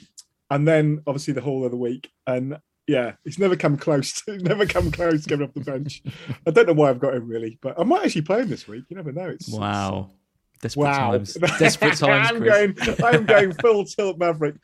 and 0.51 0.67
then 0.67 1.03
obviously 1.07 1.35
the 1.35 1.41
whole 1.41 1.65
of 1.65 1.71
the 1.71 1.77
week. 1.77 2.11
And 2.27 2.59
yeah, 2.87 3.13
he's 3.25 3.39
never 3.39 3.57
come 3.57 3.77
close 3.77 4.21
to 4.23 4.37
never 4.39 4.67
come 4.67 4.91
close 4.91 5.23
to 5.23 5.29
getting 5.29 5.47
off 5.47 5.55
the 5.55 5.61
bench. 5.61 6.03
I 6.47 6.51
don't 6.51 6.67
know 6.67 6.75
why 6.75 6.91
I've 6.91 6.99
got 6.99 7.15
him 7.15 7.29
really, 7.29 7.59
but 7.63 7.79
I 7.79 7.85
might 7.85 8.05
actually 8.05 8.23
play 8.23 8.41
him 8.41 8.49
this 8.49 8.67
week. 8.67 8.85
You 8.89 8.97
never 8.97 9.13
know. 9.13 9.29
It's 9.29 9.49
wow. 9.49 10.11
It's, 10.11 10.17
Desperate 10.61 10.85
wow. 10.85 11.11
times. 11.13 11.35
Desperate 11.59 11.97
times. 11.97 12.29
I'm 12.31 12.45
going. 12.45 12.77
I'm 13.03 13.25
going 13.25 13.53
full 13.55 13.85
tilt 13.85 14.19
Maverick. 14.19 14.57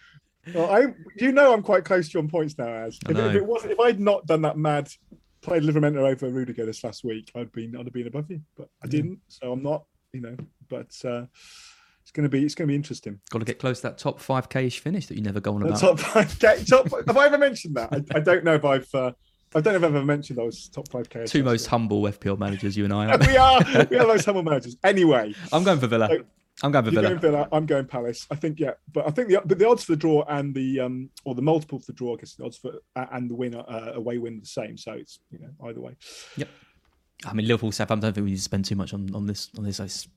Well, 0.54 0.70
I, 0.70 0.94
you 1.16 1.32
know, 1.32 1.52
I'm 1.52 1.62
quite 1.62 1.84
close 1.84 2.08
to 2.08 2.18
you 2.18 2.20
on 2.22 2.28
points 2.28 2.58
now. 2.58 2.68
As 2.68 2.98
if, 3.08 3.16
if, 3.16 3.34
it 3.34 3.44
was, 3.44 3.64
if 3.64 3.80
I'd 3.80 3.98
not 3.98 4.26
done 4.26 4.42
that 4.42 4.58
mad 4.58 4.90
played 5.40 5.62
Livramento 5.62 5.98
over 5.98 6.28
Rudiger 6.28 6.66
this 6.66 6.84
last 6.84 7.02
week, 7.02 7.32
I'd 7.34 7.50
been, 7.50 7.74
I'd 7.76 7.86
have 7.86 7.92
been 7.92 8.06
above 8.06 8.30
you, 8.30 8.42
but 8.56 8.68
I 8.84 8.88
didn't. 8.88 9.20
So 9.28 9.52
I'm 9.52 9.62
not. 9.62 9.84
You 10.12 10.20
know, 10.20 10.36
but 10.68 10.94
uh, 11.04 11.26
it's 12.06 12.12
going 12.12 12.22
to 12.22 12.28
be 12.28 12.44
it's 12.44 12.54
going 12.54 12.68
to 12.68 12.70
be 12.70 12.76
interesting. 12.76 13.18
Got 13.30 13.40
to 13.40 13.44
get 13.44 13.58
close 13.58 13.80
to 13.80 13.88
that 13.88 13.98
top 13.98 14.20
five 14.20 14.48
k 14.48 14.66
ish 14.66 14.78
finish 14.78 15.06
that 15.06 15.16
you 15.16 15.22
never 15.22 15.40
go 15.40 15.56
on 15.56 15.62
about. 15.62 15.80
top 15.80 15.98
five 15.98 16.38
k. 16.38 16.62
Top, 16.62 16.88
have 17.06 17.16
I 17.16 17.26
ever 17.26 17.36
mentioned 17.36 17.74
that? 17.74 17.92
I, 17.92 17.96
I 18.16 18.20
don't 18.20 18.44
know 18.44 18.54
if 18.54 18.64
I've. 18.64 18.94
Uh, 18.94 19.10
I 19.56 19.60
don't 19.60 19.72
know 19.72 19.78
if 19.78 19.84
I've 19.84 19.96
ever 19.96 20.04
mentioned 20.04 20.38
those 20.38 20.68
top 20.68 20.88
five 20.88 21.10
k. 21.10 21.26
Two 21.26 21.42
most 21.42 21.66
humble 21.66 22.02
FPL 22.02 22.38
managers, 22.38 22.76
you 22.76 22.84
and 22.84 22.92
I. 22.92 23.16
we 23.26 23.36
are. 23.36 23.60
We 23.90 23.96
are 23.98 24.06
those 24.06 24.24
humble 24.24 24.44
managers. 24.44 24.76
Anyway, 24.84 25.34
I'm 25.52 25.64
going 25.64 25.80
for 25.80 25.88
Villa. 25.88 26.06
So, 26.08 26.22
I'm 26.62 26.70
going 26.70 26.84
for 26.84 26.92
Villa. 26.92 27.08
Going 27.08 27.18
Villa. 27.18 27.48
I'm 27.50 27.66
going 27.66 27.86
Palace. 27.86 28.24
I 28.30 28.36
think 28.36 28.60
yeah, 28.60 28.74
but 28.92 29.08
I 29.08 29.10
think 29.10 29.26
the 29.26 29.40
but 29.44 29.58
the 29.58 29.68
odds 29.68 29.82
for 29.82 29.92
the 29.92 29.96
draw 29.96 30.24
and 30.28 30.54
the 30.54 30.78
um 30.78 31.10
or 31.24 31.34
the 31.34 31.42
multiple 31.42 31.80
for 31.80 31.86
the 31.86 31.92
draw, 31.92 32.14
I 32.14 32.18
guess 32.18 32.36
the 32.36 32.44
odds 32.44 32.58
for 32.58 32.70
uh, 32.94 33.06
and 33.10 33.28
the 33.28 33.34
winner 33.34 33.64
uh, 33.66 33.94
away 33.94 34.18
win 34.18 34.38
the 34.38 34.46
same. 34.46 34.78
So 34.78 34.92
it's 34.92 35.18
you 35.32 35.40
know 35.40 35.68
either 35.68 35.80
way. 35.80 35.96
Yep. 36.36 36.48
I 37.26 37.32
mean, 37.32 37.46
Liverpool, 37.46 37.72
Southampton. 37.72 38.04
I 38.04 38.08
don't 38.08 38.14
think 38.14 38.24
we 38.24 38.30
need 38.30 38.36
to 38.36 38.42
spend 38.42 38.64
too 38.64 38.76
much 38.76 38.94
on, 38.94 39.14
on 39.14 39.26
this. 39.26 39.50
On 39.58 39.64
this, 39.64 39.80
it's, 39.80 40.08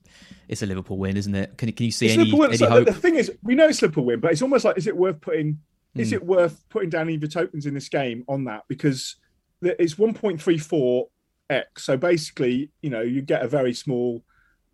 it's 0.48 0.62
a 0.62 0.66
Liverpool 0.66 0.98
win, 0.98 1.16
isn't 1.16 1.34
it? 1.34 1.56
Can, 1.58 1.70
can 1.72 1.86
you 1.86 1.92
see 1.92 2.06
it's 2.06 2.14
any, 2.14 2.44
any 2.44 2.56
so 2.56 2.68
hope? 2.68 2.86
The 2.86 2.92
thing 2.92 3.16
is, 3.16 3.32
we 3.42 3.54
know 3.54 3.66
it's 3.66 3.82
Liverpool 3.82 4.04
win, 4.04 4.20
but 4.20 4.32
it's 4.32 4.42
almost 4.42 4.64
like, 4.64 4.78
is 4.78 4.86
it 4.86 4.96
worth 4.96 5.20
putting? 5.20 5.58
Mm. 5.96 6.00
Is 6.00 6.10
hmm. 6.10 6.16
it 6.16 6.24
worth 6.24 6.64
putting 6.68 6.90
down 6.90 7.10
either 7.10 7.26
tokens 7.26 7.66
in 7.66 7.74
this 7.74 7.88
game 7.88 8.24
on 8.28 8.44
that? 8.44 8.64
Because 8.68 9.16
it's 9.62 9.98
one 9.98 10.14
point 10.14 10.40
three 10.40 10.58
four 10.58 11.08
x. 11.48 11.84
So 11.84 11.96
basically, 11.96 12.70
you 12.82 12.90
know, 12.90 13.00
you 13.02 13.22
get 13.22 13.42
a 13.42 13.48
very 13.48 13.74
small. 13.74 14.22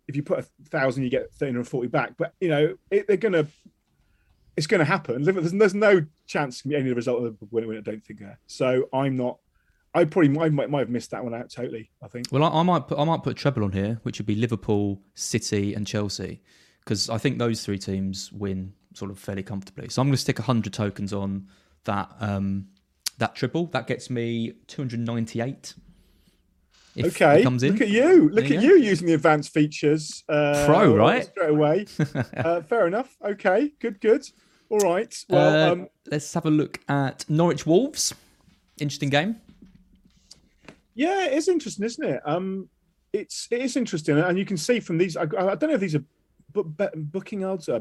If 0.07 0.15
you 0.15 0.23
put 0.23 0.39
a 0.39 0.45
thousand, 0.69 1.03
you 1.03 1.09
get 1.09 1.33
three 1.33 1.47
hundred 1.49 1.67
forty 1.67 1.87
back. 1.87 2.13
But 2.17 2.33
you 2.39 2.49
know, 2.49 2.77
it, 2.91 3.07
they're 3.07 3.17
gonna 3.17 3.47
it's 4.57 4.67
going 4.67 4.79
to 4.79 4.85
happen. 4.85 5.23
Liverpool, 5.23 5.43
there's, 5.43 5.53
there's 5.53 5.75
no 5.75 6.03
chance 6.25 6.61
to 6.61 6.67
be 6.67 6.75
any 6.75 6.91
result 6.91 7.23
of 7.23 7.37
winning. 7.51 7.69
Win, 7.69 7.77
I 7.77 7.81
don't 7.81 8.03
think 8.03 8.19
there. 8.19 8.39
So 8.47 8.89
I'm 8.91 9.15
not. 9.15 9.37
I 9.97 10.05
probably 10.05 10.29
might, 10.29 10.51
might 10.53 10.69
might 10.69 10.79
have 10.81 10.89
missed 10.89 11.11
that 11.11 11.23
one 11.23 11.33
out 11.33 11.49
totally. 11.49 11.89
I 12.01 12.07
think. 12.07 12.27
Well, 12.31 12.43
I, 12.43 12.59
I 12.59 12.63
might 12.63 12.87
put 12.87 12.97
I 12.99 13.03
might 13.03 13.23
put 13.23 13.35
treble 13.37 13.63
on 13.63 13.71
here, 13.71 13.99
which 14.03 14.19
would 14.19 14.25
be 14.27 14.35
Liverpool, 14.35 15.01
City, 15.15 15.73
and 15.73 15.85
Chelsea, 15.87 16.41
because 16.83 17.09
I 17.09 17.17
think 17.17 17.39
those 17.39 17.63
three 17.65 17.77
teams 17.79 18.31
win 18.31 18.73
sort 18.93 19.11
of 19.11 19.19
fairly 19.19 19.43
comfortably. 19.43 19.89
So 19.89 20.01
I'm 20.01 20.07
going 20.07 20.13
to 20.13 20.17
stick 20.21 20.39
hundred 20.39 20.73
tokens 20.73 21.13
on 21.13 21.47
that 21.85 22.09
um, 22.19 22.67
that 23.17 23.35
triple. 23.35 23.65
That 23.67 23.87
gets 23.87 24.09
me 24.09 24.53
298. 24.67 25.73
if 26.95 27.05
it 27.05 27.07
okay, 27.21 27.43
comes 27.43 27.63
in. 27.63 27.73
look 27.73 27.81
at 27.81 27.89
you. 27.89 28.29
Look 28.29 28.47
There 28.47 28.57
at 28.57 28.63
you 28.63 28.75
you 28.77 28.83
using 28.83 29.07
the 29.07 29.13
advanced 29.13 29.53
features. 29.53 30.23
Uh, 30.29 30.63
Pro, 30.65 30.95
right? 30.95 31.25
Straight 31.25 31.49
away. 31.49 31.85
uh, 32.37 32.61
fair 32.61 32.87
enough. 32.87 33.15
Okay, 33.23 33.71
good, 33.79 33.99
good. 34.01 34.23
All 34.69 34.79
right. 34.79 35.15
Well, 35.29 35.69
Uh, 35.69 35.71
um, 35.71 35.87
let's 36.11 36.33
have 36.33 36.45
a 36.45 36.51
look 36.51 36.79
at 36.89 37.25
Norwich 37.29 37.65
Wolves. 37.65 38.13
Interesting 38.79 39.09
game. 39.09 39.37
Yeah, 40.97 41.25
it 41.25 41.33
is 41.33 41.47
interesting, 41.47 41.85
isn't 41.85 42.03
it? 42.03 42.21
Um, 42.25 42.69
it's 43.13 43.47
it 43.51 43.61
is 43.61 43.77
interesting, 43.77 44.17
and 44.17 44.37
you 44.37 44.45
can 44.45 44.57
see 44.57 44.79
from 44.79 44.97
these. 44.97 45.15
I, 45.15 45.21
I 45.21 45.55
don't 45.55 45.69
know 45.69 45.75
if 45.75 45.79
these 45.79 45.93
are 45.93 46.03
bu- 46.53 46.63
bet- 46.63 47.11
booking 47.11 47.45
odds. 47.45 47.69
Uh, 47.69 47.79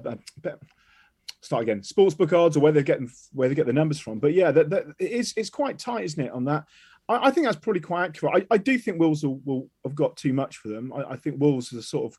start 1.41 1.63
again. 1.63 1.81
Sportsbook 1.81 2.35
odds, 2.35 2.59
or 2.59 2.61
where 2.61 2.73
they're 2.73 2.83
getting 2.83 3.11
where 3.33 3.49
they 3.49 3.55
get 3.55 3.67
the 3.67 3.73
numbers 3.73 3.99
from. 3.99 4.19
But 4.19 4.35
yeah, 4.35 4.51
that, 4.51 4.69
that 4.69 4.85
it 4.99 5.13
is 5.13 5.33
it's 5.35 5.49
quite 5.49 5.79
tight, 5.79 6.05
isn't 6.05 6.23
it? 6.23 6.31
On 6.31 6.45
that, 6.45 6.67
I, 7.09 7.29
I 7.29 7.31
think 7.31 7.47
that's 7.47 7.57
probably 7.57 7.81
quite 7.81 8.05
accurate. 8.05 8.47
I, 8.51 8.55
I 8.55 8.59
do 8.59 8.77
think 8.77 9.01
Wolves 9.01 9.25
will, 9.25 9.41
will 9.47 9.71
have 9.85 9.95
got 9.95 10.19
too 10.19 10.35
much 10.35 10.59
for 10.59 10.69
them. 10.69 10.93
I, 10.93 11.13
I 11.13 11.17
think 11.17 11.41
Wolves 11.41 11.73
is 11.73 11.79
a 11.79 11.83
sort 11.83 12.13
of 12.13 12.19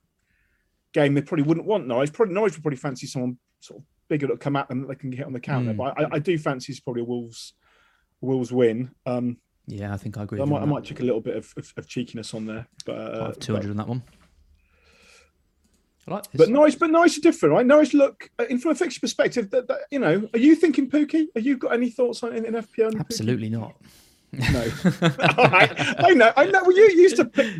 game 0.94 1.14
they 1.14 1.22
probably 1.22 1.44
wouldn't 1.44 1.68
want 1.68 1.86
Norwich. 1.86 2.12
Probably 2.12 2.34
Norwich 2.34 2.56
would 2.56 2.64
probably 2.64 2.78
fancy 2.78 3.06
someone 3.06 3.38
sort 3.60 3.82
of 3.82 3.86
bigger 4.08 4.26
to 4.28 4.38
come 4.38 4.56
at 4.56 4.68
them 4.68 4.82
that 4.82 4.88
they 4.88 4.96
can 4.96 5.12
get 5.12 5.28
on 5.28 5.34
the 5.34 5.40
counter. 5.40 5.74
Mm. 5.74 5.78
But 5.78 6.00
I, 6.00 6.16
I 6.16 6.20
do 6.20 6.40
fancy 6.40 6.72
it's 6.72 6.80
probably 6.80 7.04
a 7.04 7.06
Wolves 7.06 7.54
Wolves 8.20 8.52
win. 8.52 8.90
Um, 9.06 9.38
Yeah, 9.68 9.94
I 9.94 9.98
think 9.98 10.18
I 10.18 10.24
agree. 10.24 10.42
I 10.42 10.46
might, 10.46 10.62
I 10.62 10.66
might 10.66 10.86
check 10.86 11.02
a 11.02 11.04
little 11.04 11.20
bit 11.20 11.36
of, 11.36 11.54
of, 11.58 11.74
of 11.76 11.88
cheekiness 11.88 12.34
on 12.34 12.46
there, 12.46 12.68
but 12.86 12.96
uh, 12.96 13.26
have 13.26 13.40
200 13.40 13.70
on 13.72 13.78
that 13.78 13.88
one. 13.88 14.02
I 16.08 16.14
like 16.14 16.24
But, 16.24 16.32
this. 16.32 16.40
but 16.40 16.50
Norwich, 16.50 16.80
but 16.80 16.90
Norwich 16.90 17.18
are 17.18 17.22
different, 17.22 17.54
right? 17.54 17.66
Norwich 17.66 17.94
look 17.94 18.30
uh, 18.40 18.46
in 18.46 18.60
from 18.60 18.72
a 18.72 18.76
fixture 18.76 19.02
perspective. 19.02 19.50
That, 19.50 19.68
that 19.68 19.80
you 19.92 20.00
know, 20.00 20.28
are 20.34 20.40
you 20.40 20.56
thinking 20.56 20.90
Pukki? 20.90 21.28
Have 21.36 21.46
you 21.46 21.58
got 21.58 21.74
any 21.74 21.90
thoughts 21.90 22.24
on 22.24 22.34
in, 22.34 22.46
in 22.46 22.54
FPL? 22.54 22.88
on 22.88 22.94
Pukki? 22.94 23.00
Absolutely 23.02 23.50
not. 23.50 23.76
no. 24.32 24.42
I, 25.20 25.96
I 26.00 26.14
know, 26.14 26.32
I 26.38 26.46
know. 26.46 26.62
Well, 26.64 26.76
you 26.76 26.90
used 26.92 27.18
to 27.18 27.26
pick 27.26 27.54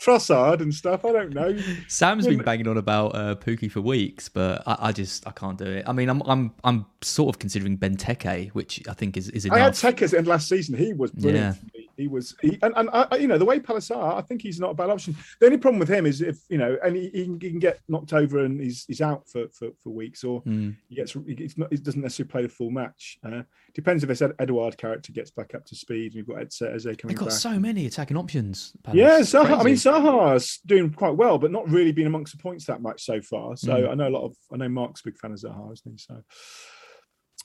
Trossard 0.00 0.60
and 0.60 0.74
stuff. 0.74 1.04
I 1.04 1.12
don't 1.12 1.32
know. 1.32 1.56
Sam's 1.88 2.26
been 2.26 2.42
banging 2.42 2.68
on 2.68 2.76
about 2.76 3.14
uh, 3.14 3.34
Pukki 3.36 3.70
for 3.70 3.80
weeks, 3.80 4.28
but 4.28 4.62
I, 4.66 4.76
I 4.88 4.92
just 4.92 5.26
I 5.26 5.30
can't 5.30 5.56
do 5.56 5.66
it. 5.66 5.88
I 5.88 5.92
mean, 5.92 6.08
I'm 6.08 6.20
I'm 6.22 6.52
I'm 6.62 6.86
sort 7.00 7.34
of 7.34 7.38
considering 7.38 7.78
Benteke, 7.78 8.50
which 8.50 8.82
I 8.88 8.92
think 8.92 9.16
is 9.16 9.30
is 9.30 9.44
enough. 9.44 9.56
I 9.56 9.60
had 9.60 9.74
Tekers 9.74 10.12
in 10.12 10.24
last 10.24 10.48
season. 10.48 10.76
He 10.76 10.92
was 10.92 11.10
brilliant. 11.12 11.58
Yeah. 11.74 11.83
He 11.96 12.08
was, 12.08 12.34
he, 12.42 12.58
and, 12.62 12.72
and 12.76 12.88
I, 12.92 13.16
you 13.16 13.28
know, 13.28 13.38
the 13.38 13.44
way 13.44 13.60
Palace 13.60 13.90
are, 13.90 14.16
I 14.16 14.22
think 14.22 14.42
he's 14.42 14.58
not 14.60 14.70
a 14.70 14.74
bad 14.74 14.90
option. 14.90 15.16
The 15.40 15.46
only 15.46 15.58
problem 15.58 15.78
with 15.78 15.88
him 15.88 16.06
is 16.06 16.20
if 16.20 16.38
you 16.48 16.58
know, 16.58 16.76
and 16.84 16.96
he, 16.96 17.08
he, 17.10 17.24
can, 17.24 17.40
he 17.40 17.50
can 17.50 17.58
get 17.58 17.80
knocked 17.88 18.12
over 18.12 18.44
and 18.44 18.60
he's 18.60 18.84
he's 18.86 19.00
out 19.00 19.28
for 19.28 19.46
for, 19.52 19.68
for 19.82 19.90
weeks, 19.90 20.24
or 20.24 20.42
Mm. 20.42 20.76
he 20.88 20.94
gets 20.96 21.12
he, 21.12 21.34
gets 21.34 21.56
not, 21.58 21.70
he 21.72 21.76
doesn't 21.78 22.00
necessarily 22.00 22.30
play 22.30 22.42
the 22.42 22.48
full 22.48 22.70
match. 22.70 23.18
Uh, 23.24 23.42
depends 23.74 24.02
if 24.02 24.08
this 24.08 24.22
Ed, 24.22 24.32
Edouard 24.38 24.76
character 24.76 25.12
gets 25.12 25.30
back 25.30 25.54
up 25.54 25.64
to 25.66 25.74
speed. 25.76 26.06
and 26.06 26.14
You've 26.14 26.26
got 26.28 26.38
Eze 26.42 26.58
coming 26.60 26.96
They've 27.04 27.16
got 27.16 27.28
back. 27.28 27.38
so 27.38 27.58
many 27.58 27.86
attacking 27.86 28.16
options. 28.16 28.72
Palace. 28.82 28.96
Yeah, 28.98 29.18
Zaha. 29.20 29.60
I 29.60 29.62
mean. 29.62 29.74
Zaha's 29.74 30.60
doing 30.66 30.90
quite 30.90 31.14
well, 31.16 31.38
but 31.38 31.50
not 31.50 31.68
really 31.68 31.92
been 31.92 32.06
amongst 32.06 32.36
the 32.36 32.42
points 32.42 32.64
that 32.66 32.80
much 32.82 33.04
so 33.04 33.20
far. 33.20 33.56
So 33.56 33.72
Mm. 33.72 33.90
I 33.90 33.94
know 33.94 34.08
a 34.08 34.10
lot 34.10 34.24
of. 34.24 34.36
I 34.52 34.56
know 34.56 34.68
Mark's 34.68 35.00
a 35.00 35.04
big 35.04 35.18
fan 35.18 35.32
of 35.32 35.38
Zaha, 35.38 35.72
isn't 35.72 35.92
he? 35.92 35.98
So, 35.98 36.22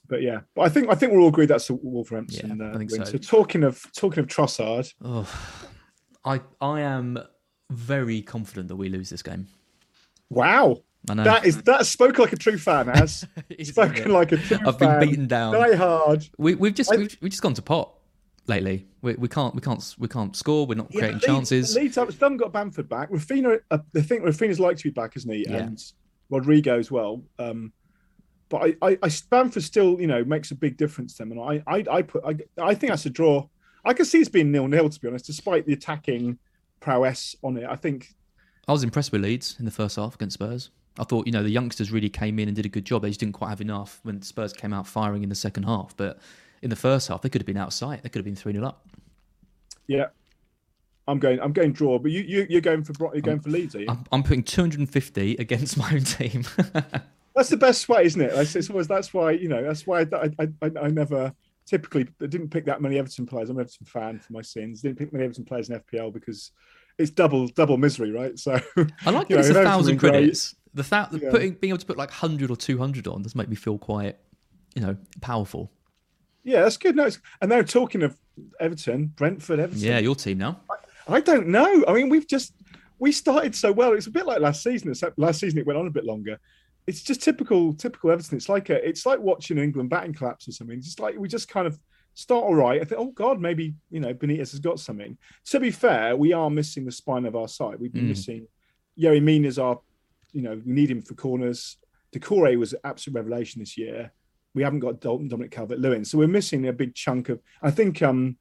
but 0.10 0.22
yeah, 0.22 0.40
but 0.56 0.64
I 0.64 0.70
think 0.70 0.90
I 0.90 0.96
think 0.96 1.14
we're 1.14 1.20
all 1.20 1.30
agreed 1.30 1.48
that's 1.50 1.70
a 1.70 1.76
Wolverhampton. 1.76 2.58
Yeah, 2.60 2.66
uh, 2.66 2.74
I 2.74 2.78
think 2.78 2.92
win. 2.92 3.06
so. 3.06 3.18
talking 3.18 3.64
of 3.64 3.86
talking 3.96 4.20
of 4.20 4.28
Trossard, 4.28 4.92
Oh, 5.04 5.28
I 6.26 6.42
I 6.60 6.82
am 6.82 7.20
very 7.72 8.22
confident 8.22 8.68
that 8.70 8.76
we 8.76 8.90
lose 8.90 9.10
this 9.10 9.22
game. 9.22 9.48
wow, 10.30 10.78
I 11.10 11.14
know 11.14 11.24
that 11.24 11.46
is 11.46 11.62
that 11.64 11.86
spoke 11.86 12.20
like 12.20 12.34
a 12.34 12.38
true 12.38 12.58
fan. 12.58 12.90
Is, 13.00 13.26
spoken 13.70 14.12
like 14.12 14.32
a 14.32 14.38
true 14.38 14.58
I've 14.66 14.78
been 14.78 15.00
beaten 15.00 15.28
down. 15.28 15.54
Die 15.54 15.76
hard. 15.76 16.28
We, 16.38 16.56
we've 16.56 16.74
just 16.76 16.92
I- 16.92 16.98
we've, 16.98 17.18
we've 17.22 17.32
just 17.32 17.42
gone 17.42 17.54
to 17.54 17.62
pot 17.62 17.94
lately. 18.48 18.88
We, 19.02 19.14
we 19.14 19.28
can't 19.28 19.54
we 19.56 19.62
can't 19.62 19.96
we 19.98 20.08
can't 20.08 20.36
score. 20.36 20.66
We're 20.66 20.76
not 20.76 20.88
Yeah, 20.92 21.00
creating 21.00 21.16
Leeds- 21.18 21.26
chances. 21.26 21.76
Leeds 21.76 21.96
have 21.96 22.10
haven't 22.20 22.38
got 22.38 22.52
Bamford 22.52 22.90
back. 22.90 23.10
Raphinha, 23.12 23.60
uh, 23.72 23.78
I 23.96 24.02
think 24.02 24.24
Raphinha's 24.24 24.60
like 24.60 24.78
to 24.78 24.84
be 24.84 24.90
back, 24.90 25.16
isn't 25.16 25.32
he? 25.32 25.46
Yeah. 25.48 25.58
And 25.58 25.84
Rodrigo 26.30 26.78
as 26.78 26.92
well. 26.92 27.24
Um, 27.40 27.72
but 28.50 28.64
I, 28.64 28.76
I, 28.82 28.98
I, 29.04 29.12
Bamford 29.30 29.64
still, 29.64 30.00
you 30.02 30.08
know, 30.08 30.24
makes 30.24 30.52
a 30.52 30.56
big 30.56 30.76
difference 30.76 31.14
to 31.14 31.20
them. 31.20 31.32
And 31.32 31.42
I, 31.42 31.64
I, 31.68 31.86
I 31.92 32.02
put, 32.02 32.24
I, 32.26 32.36
I 32.62 32.74
think 32.74 32.92
that's 32.92 33.06
a 33.06 33.10
draw. 33.10 33.48
I 33.86 33.94
can 33.94 34.06
see 34.06 34.20
it's 34.20 34.30
being 34.30 34.52
nil 34.52 34.68
nil 34.68 34.90
to 34.90 35.00
be 35.00 35.08
honest, 35.08 35.26
despite 35.26 35.66
the 35.66 35.74
attacking 35.74 36.38
prowess 36.80 37.36
on 37.44 37.58
it. 37.58 37.66
I 37.70 37.76
think, 37.76 38.14
I 38.68 38.72
was 38.72 38.84
impressed 38.84 39.12
with 39.12 39.22
Leeds 39.22 39.56
in 39.60 39.66
the 39.66 39.72
first 39.72 39.96
half 39.96 40.16
against 40.16 40.36
Spurs. 40.36 40.70
I 40.98 41.04
thought 41.04 41.26
you 41.26 41.32
know 41.32 41.44
the 41.44 41.50
youngsters 41.50 41.92
really 41.92 42.10
came 42.10 42.40
in 42.40 42.50
and 42.50 42.56
did 42.56 42.66
a 42.66 42.70
good 42.70 42.86
job. 42.86 43.04
They 43.04 43.10
just 43.10 43.20
didn't 43.20 43.34
quite 43.34 43.50
have 43.50 43.62
enough 43.62 44.00
when 44.04 44.22
Spurs 44.22 44.52
came 44.52 44.74
out 44.74 44.86
firing 44.86 45.24
in 45.24 45.30
the 45.30 45.36
second 45.36 45.64
half. 45.64 45.96
But 45.96 46.20
in 46.62 46.70
the 46.70 46.76
first 46.76 47.08
half, 47.08 47.22
they 47.22 47.30
could 47.30 47.42
have 47.42 47.48
been 47.48 47.58
out 47.58 47.68
of 47.68 47.74
sight. 47.74 48.04
They 48.04 48.10
could 48.10 48.20
have 48.20 48.26
been 48.26 48.36
three 48.36 48.54
0 48.54 48.66
up. 48.66 48.86
yeah, 49.88 50.08
I'm 51.08 51.20
going, 51.20 51.40
I'm 51.40 51.54
going 51.54 51.72
draw. 51.72 52.00
But 52.00 52.12
you, 52.12 52.22
you, 52.22 52.48
you're 52.50 52.62
going 52.62 52.84
for, 52.84 52.94
you're 53.14 53.22
going 53.22 53.40
for 53.40 53.50
Leeds, 53.50 53.76
are 53.76 53.82
you? 53.82 53.88
I'm, 53.90 54.04
I'm 54.12 54.24
putting 54.24 54.44
250 54.44 55.36
against 55.38 55.78
my 55.78 55.92
own 55.92 56.04
team. 56.04 56.44
That's 57.40 57.50
the 57.50 57.56
best 57.58 57.88
way, 57.88 58.04
isn't 58.04 58.20
it? 58.20 58.34
That's, 58.34 58.54
it's 58.54 58.70
always 58.70 58.90
that's 58.90 59.14
why 59.14 59.32
you 59.32 59.48
know 59.48 59.64
that's 59.64 59.88
why 59.88 60.02
I, 60.02 60.30
I, 60.40 60.48
I, 60.62 60.72
I 60.82 60.88
never 60.90 61.34
typically 61.66 62.06
I 62.22 62.26
didn't 62.26 62.50
pick 62.50 62.66
that 62.66 62.82
many 62.82 63.00
Everton 63.00 63.26
players. 63.26 63.50
I'm 63.50 63.56
an 63.56 63.62
Everton 63.62 63.86
fan 63.86 64.20
for 64.20 64.34
my 64.34 64.42
sins. 64.42 64.82
Didn't 64.82 64.98
pick 64.98 65.14
many 65.14 65.24
Everton 65.24 65.46
players 65.46 65.70
in 65.70 65.80
FPL 65.80 66.12
because 66.12 66.52
it's 66.98 67.12
double 67.12 67.48
double 67.48 67.78
misery, 67.78 68.12
right? 68.12 68.38
So 68.38 68.60
I 69.06 69.10
like 69.12 69.30
that 69.30 69.40
it's 69.40 69.50
know, 69.52 69.62
a 69.62 69.64
thousand 69.64 70.00
credits. 70.00 70.54
The 70.74 70.84
thou- 70.84 71.08
Yeah. 71.14 71.32
putting 71.32 71.54
being 71.54 71.72
able 71.72 71.78
to 71.80 71.86
put 71.86 71.98
like 71.98 72.12
hundred 72.12 72.52
or 72.52 72.58
two 72.58 72.78
hundred 72.78 73.08
on 73.08 73.22
does 73.22 73.36
make 73.36 73.48
me 73.48 73.56
feel 73.56 73.78
quite, 73.78 74.18
you 74.76 74.82
know, 74.82 74.98
powerful. 75.22 75.72
Yeah, 76.44 76.64
that's 76.64 76.76
good. 76.76 76.98
No, 76.98 77.06
it's, 77.06 77.20
and 77.42 77.50
they're 77.50 77.64
talking 77.64 78.04
of 78.04 78.20
Everton, 78.60 79.08
Brentford, 79.16 79.62
Everton. 79.62 79.82
Yeah, 79.82 80.00
your 80.00 80.16
team 80.16 80.40
now. 80.40 80.60
I 81.08 81.22
don't 81.22 81.48
know. 81.48 81.86
I 81.88 81.94
mean, 81.94 82.10
we've 82.10 82.28
just 82.28 82.54
we 83.00 83.14
started 83.14 83.56
so 83.56 83.72
well. 83.72 83.94
It's 83.94 84.08
a 84.08 84.12
bit 84.12 84.26
like 84.26 84.42
last 84.42 84.62
season. 84.62 84.90
Except 84.90 85.18
last 85.18 85.40
season 85.40 85.58
it 85.60 85.66
went 85.66 85.80
on 85.80 85.88
a 85.88 85.92
bit 85.92 86.04
longer. 86.04 86.38
It's 86.90 87.02
just 87.04 87.22
typical, 87.22 87.74
typical 87.74 88.12
Everton. 88.12 88.38
It's 88.38 88.50
like 88.50 88.70
a, 88.70 88.88
it's 88.88 89.06
like 89.06 89.20
watching 89.20 89.58
England 89.58 89.90
batting 89.90 90.14
collapse 90.14 90.48
or 90.48 90.52
something. 90.52 90.78
It's 90.78 90.88
just 90.88 91.00
like 91.00 91.16
we 91.18 91.28
just 91.28 91.48
kind 91.48 91.68
of 91.68 91.78
start 92.16 92.44
all 92.44 92.56
right. 92.56 92.82
I 92.82 92.84
think, 92.86 93.00
oh 93.00 93.12
God, 93.12 93.40
maybe 93.40 93.76
you 93.90 94.00
know 94.00 94.14
Benitez 94.14 94.52
has 94.52 94.60
got 94.60 94.80
something. 94.80 95.18
To 95.52 95.60
be 95.60 95.72
fair, 95.72 96.16
we 96.18 96.34
are 96.34 96.50
missing 96.50 96.84
the 96.86 96.92
spine 96.92 97.26
of 97.26 97.36
our 97.36 97.48
side. 97.48 97.80
We've 97.80 97.94
been 97.94 98.06
Mm. 98.06 98.16
missing. 98.16 98.48
Yerry 99.00 99.22
Mina's 99.22 99.60
our, 99.60 99.80
you 100.34 100.42
know, 100.42 100.62
we 100.66 100.74
need 100.74 100.92
him 100.92 101.02
for 101.02 101.14
corners. 101.14 101.78
Doucouré 102.14 102.58
was 102.58 102.74
an 102.74 102.80
absolute 102.84 103.16
revelation 103.16 103.60
this 103.62 103.78
year. 103.78 104.12
We 104.56 104.64
haven't 104.64 104.80
got 104.80 105.00
Dalton, 105.00 105.28
Dominic 105.30 105.52
Calvert-Lewin, 105.52 106.04
so 106.04 106.18
we're 106.18 106.28
missing 106.28 106.68
a 106.68 106.74
big 106.74 106.96
chunk 106.96 107.30
of. 107.30 107.40
I 107.62 107.72
think. 107.72 108.02
um 108.02 108.38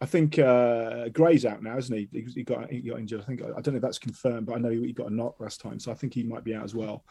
I 0.00 0.06
think 0.06 0.38
uh, 0.38 1.08
Gray's 1.10 1.46
out 1.46 1.62
now, 1.62 1.78
isn't 1.78 1.96
he? 1.96 2.08
He, 2.12 2.20
he 2.34 2.42
got 2.44 2.70
he 2.70 2.80
got 2.82 2.98
injured. 2.98 3.22
I 3.22 3.24
think 3.24 3.40
I 3.42 3.60
don't 3.60 3.68
know 3.74 3.76
if 3.76 3.82
that's 3.82 3.98
confirmed, 3.98 4.44
but 4.46 4.56
I 4.56 4.58
know 4.58 4.68
he 4.68 4.92
got 4.92 5.10
a 5.10 5.14
knock 5.14 5.40
last 5.40 5.60
time, 5.62 5.78
so 5.78 5.90
I 5.90 5.94
think 5.94 6.12
he 6.12 6.24
might 6.24 6.44
be 6.44 6.54
out 6.54 6.64
as 6.64 6.74
well. 6.74 7.04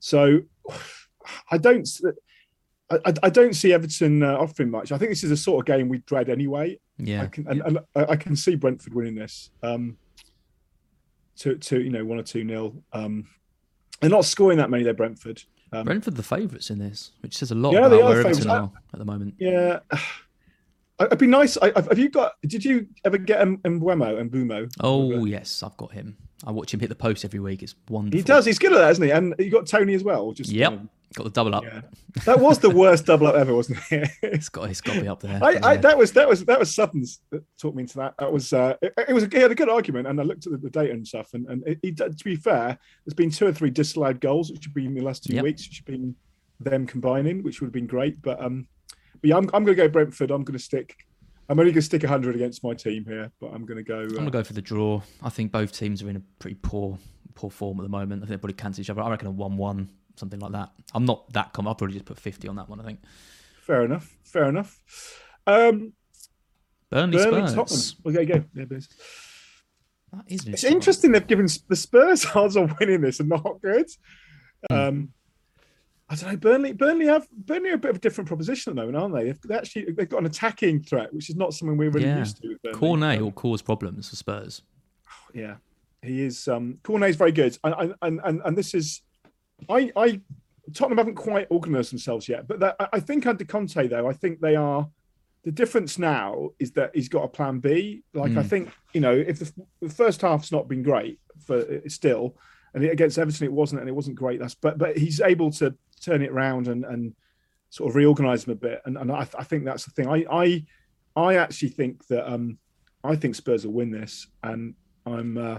So 0.00 0.40
I 1.50 1.58
don't, 1.58 1.88
I, 2.90 3.12
I- 3.22 3.30
don't 3.30 3.54
see 3.54 3.72
Everton 3.72 4.22
uh, 4.22 4.36
offering 4.36 4.70
much. 4.70 4.92
I 4.92 4.98
think 4.98 5.10
this 5.10 5.24
is 5.24 5.30
a 5.30 5.36
sort 5.36 5.62
of 5.62 5.66
game 5.66 5.88
we 5.88 5.98
dread 5.98 6.28
anyway. 6.28 6.78
Yeah. 6.98 7.22
I 7.22 7.26
can, 7.26 7.46
and, 7.48 7.62
and 7.62 7.78
I 7.94 8.04
I 8.12 8.16
can 8.16 8.36
see 8.36 8.54
Brentford 8.54 8.94
winning 8.94 9.14
this. 9.14 9.50
Um, 9.62 9.96
to 11.38 11.56
to 11.56 11.80
you 11.80 11.90
know 11.90 12.04
one 12.04 12.18
or 12.18 12.22
two 12.22 12.44
nil. 12.44 12.74
Um, 12.92 13.28
they're 14.00 14.10
not 14.10 14.24
scoring 14.24 14.58
that 14.58 14.70
many. 14.70 14.82
They're 14.84 14.94
Brentford. 14.94 15.42
Um, 15.72 15.84
Brentford 15.84 16.16
the 16.16 16.22
favourites 16.22 16.70
in 16.70 16.78
this, 16.78 17.12
which 17.20 17.36
says 17.36 17.50
a 17.50 17.54
lot 17.54 17.72
Yeah, 17.72 17.86
about 17.86 18.04
where 18.04 18.20
Everton 18.20 18.50
are 18.50 18.70
at 18.92 18.98
the 18.98 19.04
moment. 19.04 19.34
Yeah. 19.38 19.80
It'd 21.00 21.18
be 21.18 21.26
nice. 21.26 21.58
I, 21.58 21.72
have 21.74 21.98
you 21.98 22.08
got? 22.08 22.32
Did 22.42 22.64
you 22.64 22.86
ever 23.04 23.18
get 23.18 23.40
M- 23.40 23.58
Mbeumo 23.58 24.18
and 24.18 24.30
Bumo? 24.30 24.70
Oh 24.80 25.24
yes, 25.26 25.62
I've 25.62 25.76
got 25.76 25.92
him. 25.92 26.16
I 26.44 26.50
watch 26.52 26.72
him 26.72 26.80
hit 26.80 26.88
the 26.88 26.94
post 26.94 27.24
every 27.24 27.40
week. 27.40 27.62
It's 27.62 27.74
wonderful. 27.88 28.16
He 28.18 28.22
does. 28.22 28.46
He's 28.46 28.58
good 28.58 28.72
at 28.72 28.78
that, 28.78 28.90
isn't 28.92 29.04
he? 29.04 29.10
And 29.10 29.34
you 29.38 29.50
got 29.50 29.66
Toney 29.66 29.94
as 29.94 30.02
well. 30.04 30.32
Just 30.32 30.50
Yep, 30.50 30.72
um, 30.72 30.90
got 31.14 31.24
the 31.24 31.30
double 31.30 31.54
up. 31.54 31.64
yeah. 31.64 31.80
That 32.24 32.40
was 32.40 32.58
the 32.60 32.70
worst 32.70 33.04
double 33.06 33.26
up 33.26 33.34
ever, 33.34 33.54
wasn't 33.54 33.78
it? 33.90 34.08
It's 34.22 34.48
got 34.48 34.70
it's 34.70 34.80
got 34.80 34.94
to 34.94 35.00
be 35.02 35.08
up 35.08 35.20
there. 35.20 35.38
I, 35.42 35.58
I 35.62 35.76
that 35.78 35.98
was 35.98 36.12
that 36.12 36.26
was 36.28 36.44
that 36.46 36.58
was 36.58 36.74
Sutton's 36.74 37.20
that 37.30 37.42
talked 37.60 37.76
me 37.76 37.82
into 37.82 37.98
that. 37.98 38.14
That 38.18 38.32
was 38.32 38.52
uh, 38.54 38.74
it, 38.80 38.94
it 39.08 39.12
was 39.12 39.24
a, 39.24 39.28
he 39.30 39.38
had 39.38 39.50
a 39.50 39.54
good 39.54 39.68
argument, 39.68 40.06
and 40.06 40.18
I 40.18 40.22
looked 40.24 40.46
at 40.46 40.52
the, 40.52 40.58
the 40.58 40.70
data 40.70 40.92
and 40.92 41.06
stuff, 41.06 41.34
and 41.34 41.46
and 41.48 41.62
it, 41.66 41.78
he, 41.82 41.92
to 41.92 42.10
be 42.24 42.36
fair, 42.36 42.78
there's 43.04 43.14
been 43.14 43.30
two 43.30 43.46
or 43.46 43.52
three 43.52 43.70
disallowed 43.70 44.20
goals, 44.20 44.50
which 44.50 44.64
have 44.64 44.72
been 44.74 44.86
in 44.86 44.94
the 44.94 45.02
last 45.04 45.24
two 45.24 45.34
Yep. 45.34 45.44
weeks, 45.44 45.68
which 45.68 45.76
have 45.78 45.86
been 45.86 46.14
them 46.60 46.86
combining, 46.86 47.42
which 47.42 47.60
would 47.60 47.66
have 47.66 47.72
been 47.74 47.86
great. 47.86 48.20
But 48.22 48.42
um, 48.42 48.66
but 49.20 49.28
yeah, 49.28 49.36
I'm 49.36 49.44
I'm 49.54 49.64
going 49.64 49.76
to 49.76 49.82
go 49.82 49.88
Brentford. 49.88 50.30
I'm 50.30 50.44
going 50.44 50.58
to 50.58 50.62
stick. 50.64 50.96
I'm 51.48 51.58
only 51.60 51.70
going 51.70 51.80
to 51.80 51.86
stick 51.86 52.02
100 52.02 52.34
against 52.34 52.64
my 52.64 52.74
team 52.74 53.04
here, 53.06 53.30
but 53.40 53.52
I'm 53.54 53.64
going 53.64 53.76
to 53.76 53.84
go. 53.84 54.00
I'm 54.00 54.10
Uh, 54.10 54.14
gonna 54.16 54.30
go 54.30 54.42
for 54.44 54.52
the 54.52 54.62
draw. 54.62 55.00
I 55.22 55.28
think 55.30 55.52
both 55.52 55.72
teams 55.72 56.02
are 56.02 56.10
in 56.10 56.16
a 56.16 56.22
pretty 56.38 56.56
poor 56.60 56.98
poor 57.34 57.50
form 57.50 57.78
at 57.78 57.82
the 57.82 57.88
moment. 57.88 58.22
I 58.22 58.26
think 58.26 58.30
they 58.30 58.36
probably 58.42 58.54
cancel 58.54 58.80
each 58.80 58.90
other. 58.90 59.02
I 59.02 59.10
reckon 59.10 59.28
a 59.28 59.30
one-one 59.30 59.88
something 60.16 60.40
like 60.40 60.52
that. 60.52 60.70
I'm 60.94 61.04
not 61.04 61.30
that 61.34 61.52
com. 61.52 61.68
I'll 61.68 61.74
probably 61.74 61.94
just 61.94 62.06
put 62.06 62.18
50 62.18 62.48
on 62.48 62.56
that 62.56 62.68
one. 62.68 62.80
I 62.80 62.84
think. 62.84 63.00
Fair 63.62 63.84
enough. 63.84 64.16
Fair 64.24 64.48
enough. 64.48 64.80
Um, 65.46 65.92
Burnley, 66.90 67.18
Burnley, 67.18 67.48
Spurs. 67.48 67.92
Tottenham. 67.94 68.16
Okay, 68.22 68.32
go. 68.32 68.44
Yeah, 68.54 68.64
Blues. 68.64 68.88
That 70.12 70.24
is 70.28 70.46
It's 70.46 70.64
interesting 70.64 71.12
they've 71.12 71.26
given 71.26 71.46
the 71.68 71.76
Spurs 71.76 72.24
odds 72.34 72.56
on 72.56 72.74
winning 72.80 73.00
this 73.02 73.20
and 73.20 73.28
not 73.28 73.60
good. 73.62 73.86
Um, 74.70 75.12
I 76.08 76.14
don't 76.14 76.30
know. 76.30 76.36
Burnley, 76.36 76.72
Burnley 76.72 77.06
have 77.06 77.26
Burnley 77.32 77.70
are 77.70 77.74
a 77.74 77.78
bit 77.78 77.90
of 77.90 77.96
a 77.96 78.00
different 78.00 78.28
proposition 78.28 78.70
at 78.70 78.76
the 78.76 78.80
moment, 78.82 78.96
aren't 79.02 79.14
they? 79.14 79.24
They've, 79.24 79.40
they 79.42 79.54
actually 79.56 79.92
they've 79.92 80.08
got 80.08 80.20
an 80.20 80.26
attacking 80.26 80.82
threat, 80.82 81.12
which 81.12 81.28
is 81.30 81.36
not 81.36 81.52
something 81.52 81.76
we're 81.76 81.90
really 81.90 82.06
Yeah. 82.06 82.18
used 82.20 82.40
to. 82.42 82.56
Cornet 82.74 83.20
will 83.20 83.32
cause 83.32 83.60
problems 83.62 84.08
for 84.08 84.16
Spurs. 84.16 84.62
yeah, 85.34 85.56
he 86.02 86.22
is. 86.22 86.46
Um, 86.46 86.78
Cornet's 86.84 87.16
very 87.16 87.32
good, 87.32 87.58
and 87.64 87.94
and 88.02 88.20
and, 88.24 88.40
and 88.44 88.56
this 88.56 88.72
is, 88.74 89.02
I 89.68 89.90
I 89.96 90.20
Tottenham 90.74 90.98
haven't 90.98 91.14
quite 91.16 91.50
organised 91.50 91.90
themselves 91.90 92.28
yet, 92.28 92.46
but 92.48 92.60
that, 92.60 92.76
I- 92.80 92.88
I 92.94 93.00
think 93.00 93.26
under 93.26 93.44
Conte 93.44 93.86
though, 93.88 94.08
I 94.08 94.12
think 94.12 94.40
they 94.40 94.54
are. 94.56 94.88
The 95.44 95.52
difference 95.52 95.96
now 95.96 96.50
is 96.58 96.72
that 96.72 96.90
he's 96.92 97.08
got 97.08 97.22
a 97.22 97.28
plan 97.28 97.60
B. 97.60 98.02
Like 98.14 98.32
I 98.32 98.42
Mm. 98.42 98.46
think 98.46 98.70
you 98.94 99.00
know, 99.00 99.12
if 99.14 99.38
the, 99.40 99.52
the 99.80 99.88
first 99.88 100.20
half's 100.20 100.50
not 100.52 100.68
been 100.68 100.82
great 100.82 101.20
for 101.46 101.64
still, 101.88 102.36
and 102.74 102.84
against 102.84 103.16
Everton 103.18 103.46
it 103.46 103.52
wasn't, 103.52 103.80
and 103.80 103.88
it 103.88 103.92
wasn't 103.92 104.16
great. 104.16 104.40
That's 104.40 104.54
but 104.56 104.76
but 104.78 104.96
he's 104.98 105.20
able 105.20 105.50
to 105.52 105.72
turn 106.00 106.22
it 106.22 106.30
around 106.30 106.68
and 106.68 106.84
and 106.84 107.14
sort 107.70 107.90
of 107.90 107.96
reorganize 107.96 108.44
them 108.44 108.52
a 108.52 108.56
bit, 108.56 108.80
and 108.84 108.96
and 108.96 109.10
I, 109.12 109.26
I 109.38 109.44
think 109.44 109.64
that's 109.64 109.84
the 109.84 109.90
thing. 109.90 110.08
I 110.08 110.24
I 110.30 110.64
I 111.16 111.36
actually 111.36 111.70
think 111.70 112.06
that 112.08 112.30
um 112.32 112.58
I 113.04 113.16
think 113.16 113.34
Spurs 113.34 113.64
will 113.66 113.72
win 113.74 113.90
this, 113.90 114.26
and 114.42 114.74
I'm 115.04 115.36
uh 115.38 115.58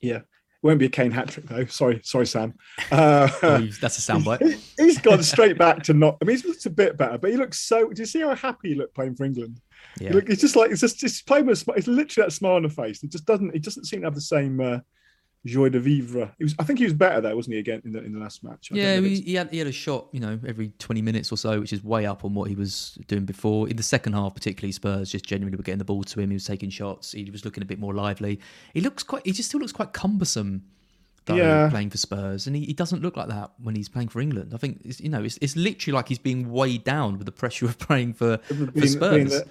yeah. 0.00 0.16
It 0.62 0.66
won't 0.66 0.78
be 0.78 0.84
a 0.86 0.90
Kane 0.90 1.10
hat 1.10 1.28
trick 1.28 1.46
though. 1.46 1.64
Sorry, 1.66 2.00
sorry, 2.04 2.26
Sam. 2.26 2.52
Uh, 2.92 3.28
Oh, 3.42 3.66
that's 3.80 3.96
a 3.96 4.12
soundbite. 4.12 4.42
he- 4.76 4.84
he's 4.84 4.98
gone 4.98 5.22
straight 5.22 5.56
back 5.56 5.82
to 5.84 5.94
not. 5.94 6.18
I 6.20 6.26
mean, 6.26 6.36
he's 6.36 6.44
looked 6.44 6.66
a 6.66 6.70
bit 6.70 6.98
better, 6.98 7.16
but 7.16 7.30
he 7.30 7.38
looks 7.38 7.60
so. 7.60 7.88
Do 7.90 8.02
you 8.02 8.06
see 8.06 8.20
how 8.20 8.34
happy 8.34 8.68
he 8.70 8.74
looked 8.74 8.94
playing 8.94 9.14
for 9.16 9.24
England? 9.24 9.58
Yeah. 9.98 10.08
He 10.10 10.14
look, 10.16 10.28
he's 10.28 10.42
just 10.42 10.56
like 10.56 10.70
it's 10.70 10.82
just 10.82 10.98
just 10.98 11.26
playing 11.26 11.46
with. 11.46 11.64
It's 11.76 11.86
literally 11.86 12.26
that 12.26 12.32
smile 12.32 12.56
on 12.56 12.64
the 12.64 12.68
face. 12.68 13.02
It 13.02 13.10
just 13.10 13.24
doesn't. 13.24 13.54
He 13.54 13.58
doesn't 13.58 13.86
seem 13.86 14.00
to 14.02 14.06
have 14.06 14.14
the 14.14 14.20
same 14.20 14.60
uh, 14.60 14.78
joie 15.46 15.70
de 15.70 15.80
vivre. 15.80 16.30
He 16.38 16.44
was. 16.44 16.54
I 16.58 16.64
think 16.64 16.78
he 16.78 16.84
was 16.84 16.92
better 16.94 17.20
there, 17.20 17.34
wasn't 17.34 17.54
he? 17.54 17.60
Again 17.60 17.80
in 17.84 17.92
the 17.92 18.02
in 18.04 18.12
the 18.12 18.18
last 18.20 18.44
match. 18.44 18.70
I 18.72 18.76
Yeah, 18.76 19.00
he, 19.00 19.20
he 19.20 19.34
had 19.34 19.50
he 19.50 19.58
had 19.58 19.66
a 19.66 19.72
shot, 19.72 20.08
you 20.12 20.20
know, 20.20 20.38
every 20.46 20.68
twenty 20.78 21.02
minutes 21.02 21.32
or 21.32 21.36
so, 21.36 21.60
which 21.60 21.72
is 21.72 21.82
way 21.82 22.06
up 22.06 22.24
on 22.24 22.34
what 22.34 22.48
he 22.48 22.54
was 22.54 22.98
doing 23.08 23.24
before. 23.24 23.68
In 23.68 23.76
the 23.76 23.82
second 23.82 24.12
half, 24.12 24.34
particularly, 24.34 24.72
Spurs 24.72 25.10
just 25.10 25.24
genuinely 25.24 25.56
were 25.56 25.62
getting 25.62 25.78
the 25.78 25.84
ball 25.84 26.02
to 26.04 26.20
him. 26.20 26.30
He 26.30 26.34
was 26.34 26.44
taking 26.44 26.70
shots. 26.70 27.12
He 27.12 27.30
was 27.30 27.44
looking 27.44 27.62
a 27.62 27.66
bit 27.66 27.78
more 27.78 27.94
lively. 27.94 28.40
He 28.74 28.80
looks 28.80 29.02
quite. 29.02 29.24
He 29.26 29.32
just 29.32 29.48
still 29.48 29.60
looks 29.60 29.72
quite 29.72 29.92
cumbersome. 29.92 30.62
Though, 31.26 31.34
Yeah. 31.36 31.68
playing 31.68 31.90
for 31.90 31.98
Spurs, 31.98 32.46
and 32.46 32.56
he, 32.56 32.64
he 32.64 32.72
doesn't 32.72 33.02
look 33.02 33.14
like 33.14 33.28
that 33.28 33.50
when 33.62 33.74
he's 33.76 33.90
playing 33.90 34.08
for 34.08 34.20
England. 34.22 34.52
I 34.54 34.56
think 34.56 34.80
it's, 34.86 35.00
you 35.02 35.10
know 35.10 35.22
it's, 35.22 35.38
it's 35.42 35.54
literally 35.54 35.94
like 35.94 36.08
he's 36.08 36.18
being 36.18 36.50
weighed 36.50 36.82
down 36.82 37.18
with 37.18 37.26
the 37.26 37.32
pressure 37.32 37.66
of 37.66 37.78
playing 37.88 38.14
for, 38.14 38.38
for 38.38 38.54
being- 38.54 38.70
being 38.70 38.86
Spurs. 38.88 39.30
the- 39.30 39.46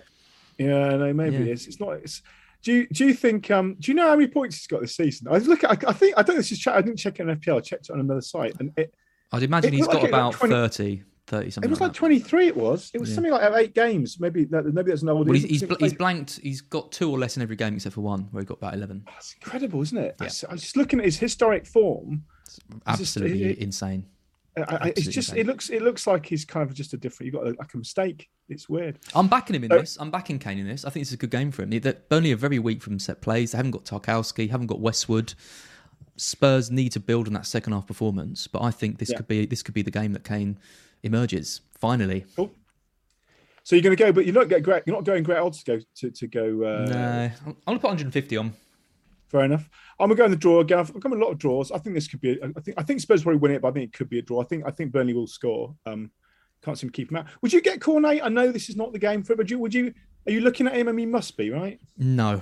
yeah, 0.57 0.95
no, 0.97 1.13
maybe 1.13 1.35
Yeah. 1.37 1.51
it's 1.53 1.67
it's 1.67 1.79
not. 1.79 1.91
It's. 1.97 2.23
Do 2.61 2.73
you 2.73 2.87
do 2.87 3.05
you 3.05 3.13
think? 3.13 3.49
Um, 3.51 3.75
do 3.79 3.91
you 3.91 3.95
know 3.95 4.07
how 4.09 4.15
many 4.15 4.27
points 4.27 4.57
he's 4.57 4.67
got 4.67 4.81
this 4.81 4.95
season? 4.95 5.27
I 5.27 5.33
was 5.33 5.47
looking. 5.47 5.69
I, 5.69 5.77
I 5.87 5.93
think 5.93 6.15
I 6.17 6.21
don't. 6.23 6.35
know 6.35 6.41
This 6.41 6.51
is. 6.51 6.59
chat 6.59 6.75
I 6.75 6.81
didn't 6.81 6.97
check 6.97 7.19
it 7.19 7.29
on 7.29 7.35
FPL. 7.37 7.57
I 7.57 7.59
checked 7.61 7.89
it 7.89 7.93
on 7.93 7.99
another 8.01 8.21
site, 8.21 8.53
and 8.59 8.71
it, 8.77 8.93
I'd 9.31 9.43
imagine 9.43 9.73
it 9.73 9.77
he's 9.77 9.87
got 9.87 9.95
like 10.01 10.09
about 10.09 10.27
was 10.41 10.49
20 10.49 10.53
30, 10.53 11.03
30 11.27 11.51
something. 11.51 11.67
it 11.67 11.71
was 11.71 11.79
like 11.79 11.87
like 11.89 11.95
twenty 11.95 12.19
three. 12.19 12.47
It 12.47 12.57
was. 12.57 12.91
It 12.93 12.99
was 12.99 13.09
Yeah. 13.09 13.15
something 13.15 13.31
like 13.31 13.53
eight 13.55 13.75
games. 13.75 14.19
Maybe 14.19 14.43
that. 14.45 14.65
Maybe 14.65 14.89
that's 14.91 15.03
an 15.03 15.09
old. 15.09 15.27
Well, 15.27 15.35
he's, 15.35 15.45
he's, 15.45 15.63
bl- 15.63 15.75
he's 15.79 15.93
blanked. 15.93 16.39
He's 16.43 16.59
got 16.59 16.91
two 16.91 17.09
or 17.09 17.17
less 17.17 17.37
in 17.37 17.43
every 17.43 17.55
game 17.55 17.75
except 17.75 17.95
for 17.95 18.01
one, 18.01 18.27
where 18.31 18.41
he 18.41 18.45
got 18.45 18.57
about 18.57 18.73
eleven. 18.73 19.03
That's 19.05 19.33
incredible, 19.35 19.81
isn't 19.81 19.97
it? 19.97 20.15
I 20.19 20.25
s- 20.25 20.43
I 20.43 20.51
was 20.51 20.61
just 20.61 20.75
looking 20.75 20.99
at 20.99 21.05
his 21.05 21.17
historic 21.17 21.65
form. 21.65 22.23
It's 22.45 22.55
just- 22.57 22.81
Absolutely 22.87 23.43
it- 23.51 23.59
insane. 23.59 24.05
I, 24.67 24.87
it's 24.95 25.07
just 25.07 25.35
it 25.35 25.45
looks 25.45 25.69
it 25.69 25.81
looks 25.81 26.05
like 26.07 26.25
he's 26.25 26.45
kind 26.45 26.67
of 26.69 26.75
just 26.75 26.93
a 26.93 26.97
different. 26.97 27.25
You've 27.31 27.41
got 27.41 27.47
a, 27.47 27.55
like 27.59 27.73
a 27.73 27.77
mistake. 27.77 28.29
It's 28.49 28.67
weird. 28.67 28.99
I'm 29.13 29.27
backing 29.27 29.55
him 29.55 29.63
in 29.63 29.69
So- 29.69 29.77
this. 29.79 29.97
I'm 29.99 30.11
backing 30.11 30.39
Kane 30.39 30.57
in 30.59 30.67
this. 30.67 30.85
I 30.85 30.89
think 30.89 31.03
it's 31.03 31.11
a 31.11 31.17
good 31.17 31.29
game 31.31 31.51
for 31.51 31.63
him. 31.63 31.69
They- 31.69 31.79
Burnley 32.09 32.31
are 32.33 32.37
very 32.37 32.59
weak 32.59 32.81
from 32.81 32.97
set 32.99 33.21
plays. 33.21 33.51
They 33.51 33.57
haven't 33.57 33.71
got 33.71 33.85
Tarkowski, 33.85 34.49
haven't 34.49 34.67
got 34.67 34.79
Westwood. 34.79 35.33
Spurs 36.17 36.69
need 36.71 36.91
to 36.93 36.99
build 36.99 37.27
on 37.27 37.33
that 37.33 37.45
second 37.45 37.73
half 37.73 37.87
performance, 37.87 38.47
but 38.47 38.61
I 38.61 38.71
think 38.71 38.97
this 38.97 39.09
Yeah. 39.11 39.17
could 39.17 39.27
be 39.27 39.45
this 39.45 39.63
could 39.63 39.73
be 39.73 39.81
the 39.81 39.91
game 39.91 40.13
that 40.13 40.23
Kane 40.23 40.57
emerges 41.03 41.61
finally. 41.77 42.25
Cool. 42.35 42.51
So 43.63 43.75
you're 43.75 43.83
going 43.83 43.95
to 43.95 44.03
go, 44.03 44.11
but 44.11 44.25
you're 44.25 44.33
not 44.33 44.49
get 44.49 44.63
great. 44.63 44.83
You're 44.87 44.95
not 44.95 45.05
going 45.05 45.23
great 45.23 45.37
odds 45.37 45.63
to 45.63 45.77
go 45.77 45.83
to 45.97 46.11
to 46.11 46.27
go. 46.27 46.63
Uh, 46.63 46.85
no, 46.89 46.95
I'm 46.95 47.31
I'm 47.45 47.55
gonna 47.67 47.79
put 47.79 47.87
150 47.89 48.37
on. 48.37 48.53
Fair 49.29 49.43
enough. 49.43 49.69
I'm 49.99 50.09
gonna 50.09 50.17
go 50.17 50.25
in 50.25 50.31
the 50.31 50.37
draw 50.37 50.59
again. 50.59 50.79
I've 50.79 50.99
got 50.99 51.11
a 51.11 51.15
lot 51.15 51.29
of 51.31 51.37
draws. 51.37 51.71
I 51.71 51.77
think 51.77 51.95
this 51.95 52.07
could 52.07 52.19
be. 52.21 52.39
I 52.41 52.59
think 52.61 52.77
I 52.77 52.83
think 52.83 52.99
Spurs 52.99 53.21
probably 53.23 53.39
win 53.39 53.51
it, 53.51 53.61
but 53.61 53.69
I 53.69 53.71
think 53.71 53.85
it 53.85 53.97
could 53.97 54.09
be 54.09 54.19
a 54.19 54.21
draw. 54.23 54.41
I 54.41 54.45
think 54.45 54.63
I 54.65 54.71
think 54.71 54.91
Burnley 54.91 55.13
will 55.13 55.27
score. 55.27 55.75
Um, 55.85 56.11
can't 56.63 56.77
seem 56.77 56.89
to 56.89 56.93
keep 56.93 57.11
him 57.11 57.17
out. 57.17 57.27
Would 57.41 57.53
you 57.53 57.61
get 57.61 57.79
Cornet? 57.79 58.21
I 58.23 58.29
know 58.29 58.51
this 58.51 58.69
is 58.69 58.75
not 58.75 58.91
the 58.91 58.99
game 58.99 59.23
for 59.23 59.33
it, 59.33 59.37
but 59.37 59.49
you, 59.49 59.59
would 59.59 59.73
you? 59.73 59.93
Are 60.27 60.31
you 60.31 60.41
looking 60.41 60.67
at 60.67 60.75
him? 60.75 60.87
I 60.89 60.91
mean, 60.91 61.11
must 61.11 61.37
be 61.37 61.51
right. 61.51 61.79
No, 61.97 62.41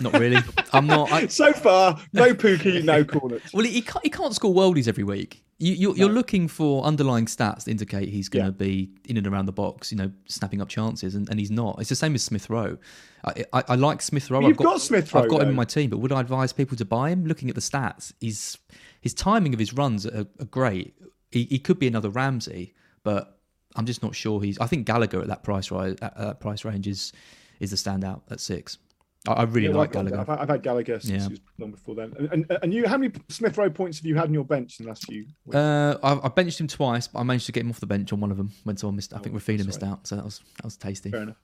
not 0.00 0.14
really. 0.14 0.42
I'm 0.72 0.86
not. 0.86 1.12
I, 1.12 1.26
So 1.28 1.52
far, 1.52 2.00
no 2.12 2.34
Pukki, 2.34 2.82
no 2.82 3.04
Cornet. 3.04 3.42
well, 3.52 3.64
he 3.64 3.80
can't, 3.82 4.02
he 4.04 4.10
can't 4.10 4.34
score 4.34 4.52
worldies 4.54 4.88
every 4.88 5.04
week. 5.04 5.43
You, 5.64 5.72
you're, 5.72 5.96
you're 5.96 6.08
looking 6.10 6.46
for 6.46 6.84
underlying 6.84 7.24
stats 7.24 7.64
to 7.64 7.70
indicate 7.70 8.10
he's 8.10 8.28
going 8.28 8.44
to 8.44 8.52
be 8.52 8.90
in 9.06 9.16
and 9.16 9.26
around 9.26 9.46
the 9.46 9.52
box, 9.52 9.90
you 9.90 9.96
know, 9.96 10.12
snapping 10.26 10.60
up 10.60 10.68
chances, 10.68 11.14
and, 11.14 11.26
and 11.30 11.40
he's 11.40 11.50
not. 11.50 11.76
It's 11.80 11.88
the 11.88 11.96
same 11.96 12.14
as 12.14 12.22
Smith 12.22 12.50
Rowe. 12.50 12.76
I, 13.24 13.46
I, 13.50 13.64
I 13.68 13.74
like 13.76 14.02
Smith 14.02 14.30
Rowe. 14.30 14.46
You've 14.46 14.58
got 14.58 14.82
Smith 14.82 15.14
Rowe, 15.14 15.22
I've 15.22 15.30
got 15.30 15.40
him 15.40 15.48
in 15.48 15.54
my 15.54 15.64
team, 15.64 15.88
but 15.88 16.00
would 16.00 16.12
I 16.12 16.20
advise 16.20 16.52
people 16.52 16.76
to 16.76 16.84
buy 16.84 17.08
him? 17.08 17.24
Looking 17.24 17.48
at 17.48 17.54
the 17.54 17.62
stats, 17.62 18.12
he's 18.20 18.58
his 19.00 19.14
timing 19.14 19.54
of 19.54 19.58
his 19.58 19.72
runs 19.72 20.04
are, 20.06 20.26
are 20.38 20.44
great. 20.44 20.98
He, 21.30 21.44
he 21.44 21.58
could 21.58 21.78
be 21.78 21.86
another 21.86 22.10
Ramsey, 22.10 22.74
but 23.02 23.38
I'm 23.74 23.86
just 23.86 24.02
not 24.02 24.14
sure 24.14 24.42
he's. 24.42 24.58
I 24.58 24.66
think 24.66 24.84
Gallagher 24.84 25.22
at 25.22 25.28
that 25.28 25.44
price 25.44 25.70
ri- 25.70 25.96
at 26.02 26.14
that 26.18 26.40
price 26.40 26.66
range 26.66 26.86
is 26.86 27.10
is 27.58 27.70
the 27.70 27.76
standout 27.76 28.20
at 28.30 28.40
six. 28.40 28.76
I, 29.26 29.44
really 29.44 29.68
Yeah, 29.68 29.74
like 29.74 29.88
I've, 29.96 30.06
Gallagher. 30.06 30.20
I've, 30.32 30.40
I've 30.40 30.48
had 30.48 30.62
Gallagher 30.62 31.00
since 31.00 31.10
Yeah. 31.22 31.28
he 31.28 31.28
was 31.30 31.40
long 31.58 31.70
before 31.70 31.94
then. 31.94 32.12
And, 32.18 32.28
and, 32.32 32.58
and 32.62 32.74
you, 32.74 32.86
how 32.86 32.98
many 32.98 33.12
Smith 33.28 33.56
Rowe 33.56 33.70
points 33.70 33.98
have 33.98 34.04
you 34.06 34.14
had 34.16 34.26
in 34.28 34.34
your 34.34 34.44
bench 34.44 34.78
in 34.80 34.84
the 34.84 34.90
last 34.90 35.06
few? 35.06 35.24
Weeks? 35.46 35.56
Uh, 35.56 35.96
I, 36.02 36.20
I 36.26 36.28
benched 36.28 36.60
him 36.60 36.68
twice, 36.68 37.08
but 37.08 37.20
I 37.20 37.22
managed 37.22 37.46
to 37.46 37.52
get 37.52 37.62
him 37.62 37.70
off 37.70 37.80
the 37.80 37.86
bench 37.86 38.12
on 38.12 38.20
one 38.20 38.30
of 38.30 38.36
them 38.36 38.52
when 38.64 38.76
someone 38.76 38.96
missed. 38.96 39.14
I 39.14 39.18
think 39.18 39.34
Oh, 39.34 39.38
Raphinha 39.38 39.58
that's 39.58 39.66
missed 39.66 39.82
out, 39.82 40.06
so 40.06 40.16
that 40.16 40.24
was 40.24 40.40
that 40.56 40.64
was 40.64 40.76
tasty. 40.76 41.10
Fair 41.10 41.22
enough. 41.22 41.36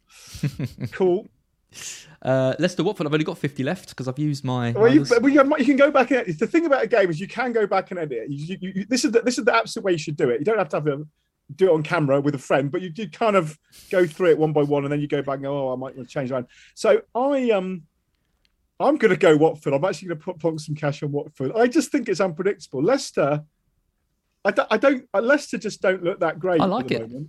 cool. 0.92 1.26
Uh, 2.22 2.54
Leicester 2.58 2.82
Watford. 2.82 3.06
I've 3.06 3.12
only 3.12 3.24
got 3.24 3.38
fifty 3.38 3.62
left 3.62 3.90
because 3.90 4.08
I've 4.08 4.18
used 4.18 4.44
my. 4.44 4.72
Well, 4.72 4.92
you, 4.92 5.04
but 5.04 5.22
you, 5.32 5.42
you 5.58 5.64
can 5.64 5.76
go 5.76 5.90
back 5.90 6.10
and 6.10 6.20
edit. 6.20 6.38
The 6.38 6.46
thing 6.46 6.66
about 6.66 6.82
a 6.82 6.86
game 6.86 7.08
is 7.10 7.20
you 7.20 7.28
can 7.28 7.52
go 7.52 7.66
back 7.66 7.90
and 7.92 8.00
edit. 8.00 8.26
You, 8.28 8.84
this 8.88 9.04
is 9.04 9.12
the, 9.12 9.20
this 9.20 9.38
is 9.38 9.44
the 9.44 9.54
absolute 9.54 9.84
way 9.84 9.92
you 9.92 9.98
should 9.98 10.16
do 10.16 10.28
it. 10.30 10.40
You 10.40 10.44
don't 10.44 10.58
have 10.58 10.68
to 10.70 10.76
have 10.76 10.86
a, 10.88 11.02
do 11.56 11.70
it 11.70 11.74
on 11.74 11.82
camera 11.82 12.20
with 12.20 12.34
a 12.34 12.38
friend, 12.38 12.70
but 12.70 12.80
you 12.82 12.90
do 12.90 13.08
kind 13.08 13.36
of 13.36 13.58
go 13.90 14.06
through 14.06 14.30
it 14.30 14.38
one 14.38 14.52
by 14.52 14.62
one, 14.62 14.84
and 14.84 14.92
then 14.92 15.00
you 15.00 15.08
go 15.08 15.22
back 15.22 15.34
and 15.34 15.44
go, 15.44 15.68
"Oh, 15.68 15.72
I 15.72 15.76
might 15.76 15.96
want 15.96 16.08
to 16.08 16.12
change 16.12 16.30
around." 16.30 16.46
So 16.74 17.02
I 17.14 17.50
um, 17.50 17.82
I'm 18.78 18.96
going 18.96 19.10
to 19.10 19.16
go 19.16 19.36
Watford. 19.36 19.74
I'm 19.74 19.84
actually 19.84 20.08
going 20.08 20.18
to 20.18 20.24
put 20.24 20.38
plonk 20.38 20.60
some 20.60 20.74
cash 20.74 21.02
on 21.02 21.12
Watford. 21.12 21.52
I 21.54 21.66
just 21.66 21.92
think 21.92 22.08
it's 22.08 22.20
unpredictable. 22.20 22.82
Leicester, 22.82 23.42
I 24.44 24.50
don't, 24.50 24.68
I 24.70 24.76
don't 24.78 25.08
uh, 25.12 25.20
Leicester 25.20 25.58
just 25.58 25.82
don't 25.82 26.02
look 26.02 26.20
that 26.20 26.38
great. 26.38 26.60
I 26.60 26.64
at 26.64 26.70
like 26.70 26.88
the 26.88 26.96
it. 26.96 27.00
Moment. 27.02 27.28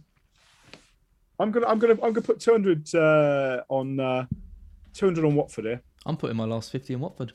I'm 1.39 1.51
gonna 1.51 1.67
I'm 1.67 1.79
gonna 1.79 1.93
I'm 1.93 2.13
gonna 2.13 2.21
put 2.21 2.39
200 2.39 2.95
uh, 2.95 3.63
on 3.67 3.99
uh, 3.99 4.25
200 4.93 5.25
on 5.25 5.35
Watford 5.35 5.65
here. 5.65 5.81
I'm 6.05 6.17
putting 6.17 6.37
my 6.37 6.45
last 6.45 6.71
fifty 6.71 6.93
in 6.93 6.99
Watford. 6.99 7.33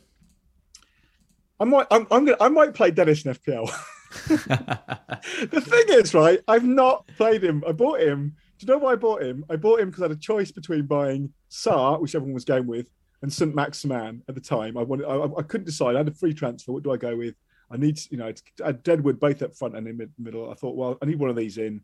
I 1.58 1.64
might, 1.64 1.86
I'm, 1.90 2.06
I'm 2.10 2.24
gonna, 2.26 2.36
I 2.38 2.48
might 2.48 2.74
play 2.74 2.90
Dennis 2.90 3.24
in 3.24 3.32
FPL. 3.32 3.70
the 4.28 5.62
thing 5.64 5.98
is, 5.98 6.14
right? 6.14 6.40
I've 6.48 6.64
not 6.64 7.06
played 7.16 7.42
him. 7.42 7.62
I 7.66 7.72
bought 7.72 8.00
him. 8.00 8.36
Do 8.58 8.66
you 8.66 8.72
know 8.72 8.78
why 8.78 8.92
I 8.92 8.96
bought 8.96 9.22
him? 9.22 9.44
I 9.50 9.56
bought 9.56 9.80
him 9.80 9.90
because 9.90 10.02
I 10.02 10.08
had 10.08 10.16
a 10.16 10.20
choice 10.20 10.50
between 10.50 10.86
buying 10.86 11.32
Sarr, 11.50 12.00
which 12.00 12.14
everyone 12.14 12.34
was 12.34 12.44
going 12.44 12.66
with, 12.66 12.88
and 13.22 13.32
St. 13.32 13.54
Maximin 13.54 14.22
at 14.28 14.34
the 14.34 14.40
time. 14.40 14.78
I 14.78 14.82
wanted, 14.82 15.06
I, 15.06 15.24
I 15.24 15.42
couldn't 15.42 15.66
decide. 15.66 15.94
I 15.94 15.98
had 15.98 16.08
a 16.08 16.14
free 16.14 16.32
transfer. 16.32 16.72
What 16.72 16.82
do 16.82 16.92
I 16.92 16.96
go 16.96 17.16
with? 17.16 17.34
I 17.70 17.76
need, 17.76 17.98
you 18.10 18.16
know, 18.16 18.32
I 18.62 18.66
had 18.66 18.82
Deadwood 18.82 19.18
both 19.18 19.42
up 19.42 19.54
front 19.54 19.76
and 19.76 19.86
in 19.86 19.96
mid, 19.96 20.12
middle. 20.18 20.50
I 20.50 20.54
thought, 20.54 20.76
well, 20.76 20.96
I 21.02 21.06
need 21.06 21.18
one 21.18 21.30
of 21.30 21.36
these 21.36 21.58
in. 21.58 21.82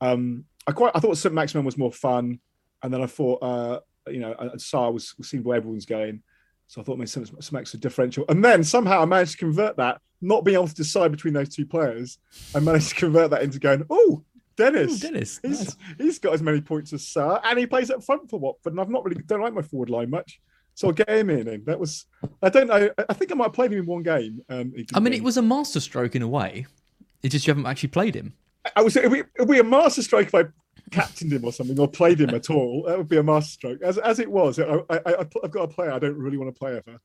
Um, 0.00 0.44
I 0.66 0.72
quite, 0.72 0.92
I 0.94 1.00
thought 1.00 1.16
St. 1.16 1.34
Maximin 1.34 1.64
was 1.64 1.78
more 1.78 1.92
fun, 1.92 2.40
and 2.82 2.92
then 2.92 3.02
I 3.02 3.06
thought, 3.06 3.42
uh, 3.42 3.80
you 4.08 4.20
know, 4.20 4.32
uh, 4.32 4.54
Sarr 4.56 4.92
was, 4.92 5.14
seemed 5.22 5.44
where 5.44 5.56
everyone's 5.56 5.86
going. 5.86 6.22
So 6.68 6.80
I 6.80 6.84
thought 6.84 6.98
maybe 6.98 7.08
some, 7.08 7.26
some 7.40 7.58
extra 7.58 7.80
differential. 7.80 8.24
And 8.28 8.44
then 8.44 8.62
somehow 8.62 9.00
I 9.00 9.06
managed 9.06 9.32
to 9.32 9.38
convert 9.38 9.76
that, 9.78 10.00
not 10.20 10.44
being 10.44 10.54
able 10.54 10.68
to 10.68 10.74
decide 10.74 11.10
between 11.10 11.32
those 11.32 11.48
two 11.48 11.66
players. 11.66 12.18
I 12.54 12.60
managed 12.60 12.90
to 12.90 12.94
convert 12.94 13.30
that 13.30 13.42
into 13.42 13.58
going, 13.58 13.84
oh, 13.88 14.22
Dennis. 14.56 14.92
Ooh, 14.92 15.08
Dennis, 15.08 15.40
He's, 15.42 15.60
nice. 15.60 15.76
he's 15.96 16.18
got 16.18 16.34
as 16.34 16.42
many 16.42 16.60
points 16.60 16.92
as 16.92 17.02
Sarr, 17.02 17.40
and 17.44 17.58
he 17.58 17.66
plays 17.66 17.90
up 17.90 18.04
front 18.04 18.28
for 18.28 18.38
Watford. 18.38 18.74
And 18.74 18.80
I've 18.80 18.90
not 18.90 19.04
really 19.04 19.22
don't 19.22 19.40
like 19.40 19.54
my 19.54 19.62
forward 19.62 19.88
line 19.88 20.10
much. 20.10 20.40
So 20.74 20.88
I'll 20.88 20.92
get 20.94 21.08
him 21.08 21.30
in. 21.30 21.48
And 21.48 21.66
that 21.66 21.80
was, 21.80 22.04
I 22.42 22.50
don't 22.50 22.68
know. 22.68 22.90
I 23.08 23.14
think 23.14 23.32
I 23.32 23.34
might 23.34 23.44
have 23.44 23.52
played 23.52 23.72
him 23.72 23.80
in 23.80 23.86
one 23.86 24.02
game. 24.02 24.42
Um, 24.48 24.58
I 24.58 24.62
mean, 24.64 24.86
didn't 24.86 25.14
it 25.14 25.22
was 25.22 25.36
a 25.36 25.42
masterstroke 25.42 26.14
in 26.14 26.22
a 26.22 26.28
way. 26.28 26.66
It's 27.22 27.32
just 27.32 27.46
you 27.46 27.50
haven't 27.50 27.66
actually 27.66 27.88
played 27.88 28.14
him. 28.14 28.34
I 28.76 28.82
was. 28.82 28.94
It'd 28.94 29.10
be, 29.10 29.22
it'd 29.36 29.48
be 29.48 29.58
a 29.58 29.64
masterstroke 29.64 30.26
if 30.26 30.34
I 30.34 30.44
captained 30.90 31.32
him 31.32 31.44
or 31.44 31.52
something, 31.52 31.78
or 31.78 31.88
played 31.88 32.20
him 32.20 32.30
at 32.30 32.50
all. 32.56 32.84
That 32.84 32.98
would 32.98 33.08
be 33.08 33.18
a 33.18 33.22
masterstroke. 33.22 33.82
As 33.82 33.98
as 33.98 34.18
it 34.18 34.30
was, 34.30 34.58
I, 34.58 34.82
I've 34.90 35.50
got 35.50 35.62
a 35.62 35.68
player 35.68 35.92
I 35.92 35.98
don't 35.98 36.16
really 36.16 36.36
want 36.36 36.54
to 36.54 36.58
play 36.58 36.76
ever. 36.76 36.98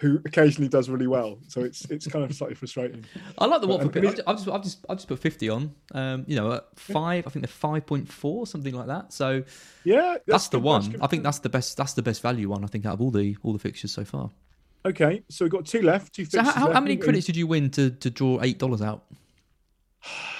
who 0.00 0.20
occasionally 0.24 0.68
does 0.68 0.88
really 0.88 1.06
well. 1.06 1.38
So 1.48 1.62
it's 1.62 1.84
it's 1.86 2.06
kind 2.06 2.24
of 2.24 2.34
slightly 2.34 2.54
frustrating. 2.54 3.04
I 3.38 3.46
like 3.46 3.60
the 3.60 3.66
Watford 3.66 3.88
um, 3.88 3.92
pick. 3.92 4.20
I've 4.26 4.36
just, 4.36 4.48
I've 4.48 4.62
just, 4.62 4.86
I've 4.88 4.96
just 4.96 5.08
put 5.08 5.18
fifty 5.18 5.48
on. 5.48 5.74
Um, 5.92 6.24
you 6.26 6.36
know, 6.36 6.52
at 6.52 6.66
five. 6.76 7.26
I 7.26 7.30
think 7.30 7.44
they're 7.44 7.52
five 7.52 7.86
point 7.86 8.10
four, 8.10 8.46
something 8.46 8.74
like 8.74 8.86
that. 8.86 9.12
So 9.12 9.42
Yeah, 9.84 10.16
that's, 10.26 10.48
the 10.48 10.58
good, 10.58 10.64
one. 10.64 10.96
I 11.00 11.06
think 11.06 11.22
that's 11.22 11.40
the 11.40 11.48
best. 11.48 11.76
That's 11.76 11.94
the 11.94 12.02
best 12.02 12.22
value 12.22 12.48
one. 12.48 12.64
I 12.64 12.68
think 12.68 12.86
out 12.86 12.94
of 12.94 13.00
all 13.00 13.10
the 13.10 13.36
all 13.42 13.52
the 13.52 13.58
fixtures 13.58 13.92
so 13.92 14.04
far. 14.04 14.30
Okay, 14.84 15.22
so 15.28 15.44
we've 15.44 15.52
got 15.52 15.66
two 15.66 15.82
left. 15.82 16.14
Two 16.14 16.24
So 16.24 16.42
how, 16.42 16.72
how 16.72 16.80
many 16.80 16.96
credits 16.96 17.26
did 17.26 17.36
you 17.36 17.46
win 17.46 17.70
to 17.70 17.90
to 17.90 18.10
draw 18.10 18.40
eight 18.42 18.58
dollars 18.58 18.82
out? 18.82 19.04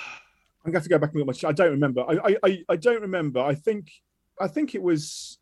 I'm 0.69 0.73
going 0.73 0.73
to 0.73 0.79
have 0.79 0.83
to 0.85 0.89
go 0.91 0.99
back 0.99 1.11
and 1.15 1.21
look 1.27 1.37
at 1.37 1.43
my. 1.43 1.49
I 1.49 1.53
don't 1.53 1.71
remember. 1.71 2.03
I, 2.03 2.37
I, 2.45 2.65
I, 2.69 2.77
don't 2.77 3.01
remember. 3.01 3.41
I 3.41 3.55
think, 3.55 3.91
I 4.41 4.49
think 4.49 4.75
it 4.75 4.83
was, 4.83 5.39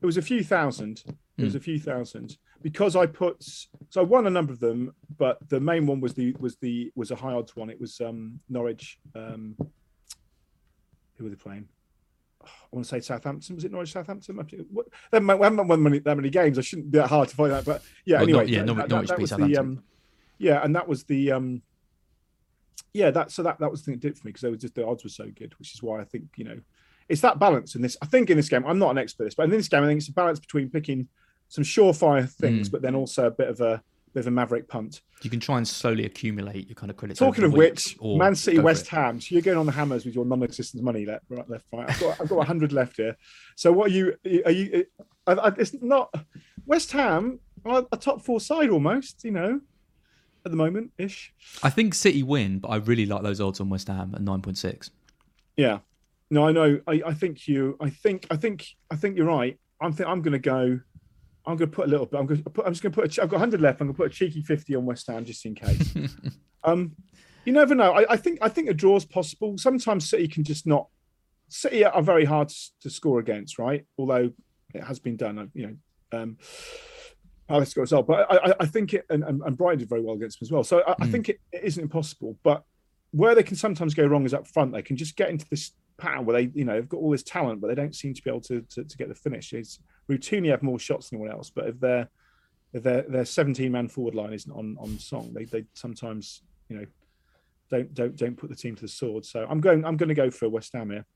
it 0.00 0.06
was 0.06 0.16
a 0.16 0.22
few 0.22 0.42
thousand. 0.42 1.02
It 1.38 1.44
was 1.44 1.52
Hmm. 1.52 1.58
a 1.58 1.60
few 1.60 1.78
thousand 1.80 2.36
because 2.62 2.94
I 2.96 3.06
put. 3.06 3.42
So 3.42 4.00
I 4.00 4.04
won 4.04 4.26
a 4.26 4.30
number 4.30 4.52
of 4.52 4.60
them, 4.60 4.94
but 5.18 5.46
the 5.48 5.60
main 5.60 5.86
one 5.86 6.00
was 6.00 6.14
the 6.14 6.34
was 6.38 6.56
the 6.56 6.90
was 6.94 7.10
a 7.10 7.16
high 7.16 7.32
odds 7.32 7.54
one. 7.56 7.70
It 7.70 7.80
was 7.80 8.00
um 8.00 8.38
Norwich. 8.48 8.98
Um, 9.14 9.56
who 11.16 11.24
were 11.24 11.30
they 11.30 11.36
playing? 11.36 11.68
I 12.44 12.48
want 12.70 12.84
to 12.84 12.88
say 12.90 13.00
Southampton. 13.00 13.54
Was 13.56 13.64
it 13.64 13.72
Norwich 13.72 13.92
Southampton? 13.92 14.38
I 14.40 14.42
What, 14.70 14.86
they 15.10 15.16
haven't 15.18 15.38
we 15.38 15.44
haven't 15.44 15.68
won 15.68 15.82
many, 15.82 15.98
that 16.00 16.16
many 16.16 16.30
games. 16.30 16.58
I 16.58 16.62
shouldn't 16.62 16.90
be 16.90 16.98
that 16.98 17.08
hard 17.08 17.28
to 17.28 17.36
find 17.36 17.52
that. 17.52 17.64
But 17.64 17.82
yeah, 18.04 18.16
Well, 18.16 18.22
anyway, 18.24 18.46
yeah, 18.48 18.58
that- 18.64 18.66
Norwich- 18.66 18.88
that- 18.88 19.06
that 19.08 19.16
beat 19.16 19.22
was 19.22 19.30
the 19.30 19.56
um, 19.58 19.82
yeah, 20.38 20.62
and 20.64 20.74
that 20.76 20.86
was 20.88 21.04
the 21.04 21.32
um, 21.32 21.62
yeah, 22.94 23.10
that 23.10 23.30
so 23.30 23.42
that 23.42 23.58
that 23.60 23.70
was 23.70 23.80
the 23.82 23.86
thing 23.86 23.94
it 23.94 24.00
did 24.00 24.16
for 24.18 24.26
me 24.26 24.30
because 24.30 24.42
they 24.42 24.50
were 24.50 24.56
just 24.56 24.74
the 24.74 24.86
odds 24.86 25.04
were 25.04 25.10
so 25.10 25.30
good, 25.34 25.54
which 25.58 25.74
is 25.74 25.82
why 25.82 26.00
I 26.00 26.04
think 26.04 26.24
you 26.36 26.44
know 26.44 26.58
it's 27.08 27.20
that 27.22 27.38
balance 27.38 27.74
in 27.74 27.82
this. 27.82 27.96
I 28.02 28.06
think 28.06 28.30
in 28.30 28.36
this 28.36 28.48
game, 28.48 28.64
I'm 28.66 28.78
not 28.78 28.90
an 28.90 28.98
expert, 28.98 29.24
at 29.24 29.26
this, 29.28 29.34
but 29.34 29.44
in 29.44 29.50
this 29.50 29.68
game, 29.68 29.82
I 29.82 29.86
think 29.86 29.98
it's 29.98 30.08
a 30.08 30.12
balance 30.12 30.38
between 30.40 30.70
picking 30.70 31.08
some 31.48 31.64
surefire 31.64 32.28
things, 32.30 32.68
Mm. 32.68 32.72
but 32.72 32.82
then 32.82 32.94
also 32.94 33.26
a 33.26 33.30
bit 33.30 33.48
of 33.48 33.60
a 33.60 33.82
bit 34.14 34.20
of 34.20 34.26
a 34.26 34.30
maverick 34.30 34.68
punt. 34.68 35.00
You 35.22 35.30
can 35.30 35.40
try 35.40 35.56
and 35.56 35.66
slowly 35.66 36.04
accumulate 36.04 36.68
your 36.68 36.74
kind 36.74 36.90
of 36.90 36.96
credits. 36.98 37.18
Talking 37.18 37.44
of 37.44 37.54
which, 37.54 37.96
Man 38.02 38.34
City, 38.34 38.58
West. 38.58 38.86
Ham. 38.88 39.20
So 39.20 39.34
you're 39.34 39.42
going 39.42 39.56
on 39.58 39.64
the 39.66 39.72
hammers 39.72 40.04
with 40.04 40.14
your 40.14 40.26
non-existent 40.26 40.82
money, 40.82 41.06
left, 41.06 41.24
right, 41.30 41.48
left, 41.48 41.64
right. 41.72 41.88
I've 41.88 41.98
got, 42.00 42.20
I've 42.20 42.28
got 42.28 42.36
100 42.36 42.72
left 42.72 42.96
here. 42.98 43.16
So 43.56 43.72
what 43.72 43.90
are 43.90 43.94
you? 43.94 44.14
Are 44.44 44.50
you? 44.50 44.84
I, 45.26 45.32
I, 45.32 45.48
it's 45.56 45.74
not 45.80 46.12
West 46.66 46.92
Ham 46.92 47.40
are 47.64 47.86
a 47.90 47.96
top 47.96 48.20
four 48.22 48.38
side 48.40 48.68
almost. 48.70 49.24
You 49.24 49.30
know, 49.30 49.60
at 50.44 50.50
the 50.50 50.56
moment 50.56 50.92
ish. 50.98 51.32
I 51.62 51.70
think 51.70 51.94
City 51.94 52.22
win, 52.22 52.58
but 52.58 52.68
I 52.68 52.76
really 52.76 53.06
like 53.06 53.22
those 53.22 53.40
odds 53.40 53.60
on 53.60 53.68
West 53.68 53.88
Ham 53.88 54.12
at 54.14 54.22
nine 54.22 54.42
point 54.42 54.58
six. 54.58 54.90
Yeah. 55.56 55.78
No, 56.30 56.46
I 56.46 56.52
know. 56.52 56.80
I, 56.86 57.02
I 57.06 57.14
think 57.14 57.46
you. 57.46 57.76
I 57.80 57.90
think. 57.90 58.26
I 58.30 58.36
think. 58.36 58.66
I 58.90 58.96
think 58.96 59.16
you're 59.16 59.26
right. 59.26 59.58
I'm. 59.80 59.94
I'm 60.06 60.22
going 60.22 60.32
to 60.32 60.38
go. 60.38 60.80
I'm 61.44 61.56
going 61.56 61.70
to 61.70 61.76
put 61.76 61.86
a 61.86 61.90
little 61.90 62.06
bit. 62.06 62.18
I'm 62.18 62.26
going 62.26 62.42
to 62.42 62.50
put. 62.50 62.66
I'm 62.66 62.72
just 62.72 62.82
going 62.82 62.92
to 62.92 63.00
put. 63.00 63.18
A, 63.18 63.22
I've 63.22 63.28
got 63.28 63.36
100 63.36 63.60
left. 63.60 63.80
I'm 63.80 63.88
going 63.88 63.94
to 63.94 63.98
put 63.98 64.06
a 64.06 64.14
cheeky 64.14 64.40
50 64.42 64.76
on 64.76 64.86
West 64.86 65.06
Ham 65.08 65.24
just 65.24 65.44
in 65.44 65.54
case. 65.54 65.94
um, 66.64 66.92
you 67.44 67.52
never 67.52 67.74
know. 67.74 67.92
I, 67.92 68.12
I 68.12 68.16
think. 68.16 68.38
I 68.40 68.48
think 68.48 68.70
a 68.70 68.74
draw 68.74 68.96
is 68.96 69.04
possible. 69.04 69.58
Sometimes 69.58 70.08
City 70.08 70.26
can 70.26 70.44
just 70.44 70.66
not. 70.66 70.88
City 71.48 71.84
are 71.84 72.02
very 72.02 72.24
hard 72.24 72.48
s- 72.48 72.72
to 72.80 72.88
score 72.88 73.18
against, 73.18 73.58
right? 73.58 73.84
Although 73.98 74.32
it 74.74 74.84
has 74.84 74.98
been 74.98 75.16
done. 75.16 75.50
You 75.54 75.66
know. 75.66 76.18
Um, 76.18 76.38
Palace 77.48 77.74
got 77.74 77.82
result, 77.82 78.06
but 78.06 78.30
I, 78.30 78.50
I, 78.50 78.54
I 78.60 78.66
think 78.66 78.94
it, 78.94 79.04
and, 79.10 79.24
and, 79.24 79.56
Brighton 79.56 79.80
did 79.80 79.88
very 79.88 80.00
well 80.00 80.14
against 80.14 80.38
them 80.38 80.46
as 80.46 80.52
well. 80.52 80.64
So 80.64 80.82
I, 80.86 80.92
I 80.92 81.06
Mm. 81.06 81.10
think 81.10 81.28
it, 81.28 81.40
it 81.52 81.64
isn't 81.64 81.82
impossible. 81.82 82.38
But 82.42 82.62
where 83.10 83.34
they 83.34 83.42
can 83.42 83.56
sometimes 83.56 83.94
go 83.94 84.06
wrong 84.06 84.24
is 84.24 84.32
up 84.34 84.46
front. 84.46 84.72
They 84.72 84.82
can 84.82 84.96
just 84.96 85.16
get 85.16 85.28
into 85.28 85.46
this 85.50 85.72
pattern 85.98 86.24
where 86.24 86.34
they, 86.34 86.50
you 86.54 86.64
know, 86.64 86.74
they've 86.74 86.88
got 86.88 86.98
all 86.98 87.10
this 87.10 87.22
talent, 87.22 87.60
but 87.60 87.68
they 87.68 87.74
don't 87.74 87.94
seem 87.94 88.14
to 88.14 88.22
be 88.22 88.30
able 88.30 88.40
to 88.42 88.62
to, 88.70 88.84
to 88.84 88.96
get 88.96 89.08
the 89.08 89.14
finish. 89.14 89.52
It's 89.52 89.80
routinely 90.10 90.50
have 90.50 90.62
more 90.62 90.78
shots 90.78 91.10
than 91.10 91.18
anyone 91.18 91.36
else, 91.36 91.50
but 91.54 91.68
if 91.68 91.80
their 91.80 92.08
if 92.72 92.82
their 92.82 93.02
their 93.02 93.24
17 93.24 93.70
man 93.70 93.88
forward 93.88 94.14
line 94.14 94.32
isn't 94.32 94.52
on 94.52 94.76
on 94.80 94.98
song, 94.98 95.32
they 95.34 95.44
they 95.44 95.64
sometimes 95.74 96.42
you 96.68 96.76
know 96.78 96.86
don't 97.70 97.92
don't 97.92 98.16
don't 98.16 98.36
put 98.36 98.50
the 98.50 98.56
team 98.56 98.76
to 98.76 98.82
the 98.82 98.88
sword. 98.88 99.26
So 99.26 99.46
I'm 99.48 99.60
going 99.60 99.84
I'm 99.84 99.96
going 99.96 100.08
to 100.08 100.14
go 100.14 100.30
for 100.30 100.48
West 100.48 100.72
Ham 100.74 100.90
here. 100.90 101.06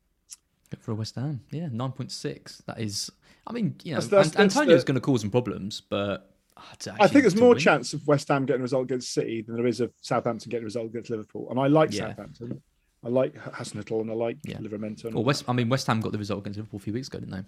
Go 0.70 0.78
for 0.80 0.92
a 0.92 0.94
West 0.94 1.14
Ham, 1.14 1.40
yeah, 1.50 1.68
nine 1.70 1.92
point 1.92 2.10
six. 2.12 2.62
That 2.66 2.80
is, 2.80 3.10
I 3.46 3.52
mean, 3.52 3.76
you 3.84 3.92
know, 3.94 4.00
That's- 4.00 4.10
that's- 4.10 4.30
that's 4.30 4.56
Antonio's 4.56 4.82
the- 4.84 4.88
going 4.92 4.94
to 4.96 5.00
cause 5.00 5.20
some 5.20 5.30
problems, 5.30 5.80
but 5.80 6.32
I 6.56 7.06
think 7.08 7.22
there's 7.22 7.36
more 7.36 7.50
win- 7.50 7.58
chance 7.58 7.92
of 7.92 8.06
West 8.06 8.28
Ham 8.28 8.46
getting 8.46 8.60
a 8.60 8.62
result 8.62 8.84
against 8.84 9.12
City 9.12 9.42
than 9.42 9.56
there 9.56 9.66
is 9.66 9.80
of 9.80 9.92
Southampton 10.00 10.48
getting 10.50 10.64
a 10.64 10.66
result 10.66 10.86
against 10.86 11.10
Liverpool. 11.10 11.48
And 11.50 11.60
I 11.60 11.66
like 11.68 11.92
Yeah. 11.92 12.08
Southampton. 12.08 12.62
I 13.04 13.08
like 13.08 13.34
Hasenhüttl 13.34 14.00
and 14.00 14.10
I 14.10 14.14
like 14.14 14.38
Yeah. 14.44 14.56
Livramento. 14.58 15.04
and 15.04 15.14
West. 15.24 15.44
I 15.46 15.52
mean, 15.52 15.68
West 15.68 15.86
Ham 15.86 16.00
got 16.00 16.12
the 16.12 16.18
result 16.18 16.40
against 16.40 16.56
Liverpool 16.56 16.78
a 16.78 16.82
few 16.82 16.92
weeks 16.94 17.08
ago, 17.08 17.18
didn't 17.20 17.32
they? 17.32 17.44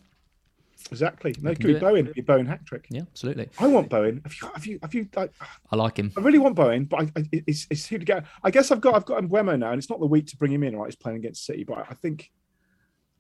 Exactly. 0.92 1.34
No, 1.42 1.50
could 1.50 1.58
be 1.66 1.72
it. 1.72 1.80
Bowen. 1.80 2.04
It'd 2.06 2.14
be 2.14 2.20
Bowen 2.20 2.46
hat 2.46 2.64
trick. 2.64 2.86
Yeah, 2.90 3.00
absolutely. 3.02 3.48
I 3.58 3.66
want 3.66 3.88
Bowen. 3.90 4.20
Have 4.24 4.34
you? 4.34 4.48
Have 4.54 4.66
you? 4.66 4.78
Have 4.82 4.94
you? 4.94 5.08
I, 5.16 5.28
I 5.72 5.76
like 5.76 5.98
him. 5.98 6.12
I 6.16 6.20
really 6.20 6.38
want 6.38 6.54
Bowen, 6.54 6.84
but 6.84 7.00
I, 7.00 7.12
I, 7.20 7.28
it's, 7.32 7.66
it's 7.70 7.86
who 7.86 7.98
to 7.98 8.04
get. 8.04 8.24
I 8.44 8.50
guess 8.52 8.70
I've 8.70 8.80
got 8.80 8.94
I've 8.94 9.04
got 9.04 9.22
Mbeumo 9.24 9.58
now, 9.58 9.72
and 9.72 9.78
it's 9.78 9.90
not 9.90 9.98
the 9.98 10.06
week 10.06 10.26
to 10.28 10.36
bring 10.36 10.52
him 10.52 10.62
in. 10.62 10.76
Right, 10.76 10.86
he's 10.86 10.94
playing 10.96 11.18
against 11.18 11.44
City, 11.44 11.64
but 11.64 11.84
I 11.90 11.94
think 11.94 12.30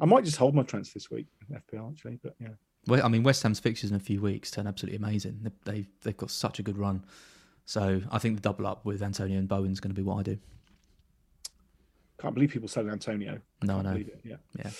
I 0.00 0.04
might 0.06 0.24
just 0.24 0.36
hold 0.36 0.54
my 0.54 0.62
transfer 0.62 0.94
this 0.94 1.10
week 1.10 1.26
in 1.48 1.56
FPL 1.56 1.90
actually. 1.92 2.18
But 2.22 2.34
yeah, 2.40 2.48
Well, 2.86 3.04
I 3.04 3.08
mean, 3.08 3.22
West 3.22 3.42
Ham's 3.42 3.60
fixtures 3.60 3.90
in 3.90 3.96
a 3.96 4.00
few 4.00 4.20
weeks 4.20 4.50
turn 4.50 4.66
absolutely 4.66 4.96
amazing. 4.98 5.40
They, 5.42 5.72
they 5.72 5.86
they've 6.02 6.16
got 6.16 6.30
such 6.30 6.58
a 6.58 6.62
good 6.62 6.78
run, 6.78 7.04
so 7.64 8.00
I 8.10 8.18
think 8.18 8.36
the 8.36 8.42
double 8.42 8.66
up 8.66 8.84
with 8.84 9.02
Antonio 9.02 9.38
and 9.38 9.48
Bowen's 9.48 9.80
going 9.80 9.90
to 9.94 10.00
be 10.00 10.02
what 10.02 10.18
I 10.18 10.22
do. 10.22 10.38
can't 12.20 12.34
believe 12.34 12.50
people 12.50 12.68
selling 12.68 12.90
Antonio. 12.90 13.40
No, 13.62 13.82
believe 13.82 14.08
it, 14.08 14.20
Yeah. 14.24 14.36
Yeah, 14.56 14.70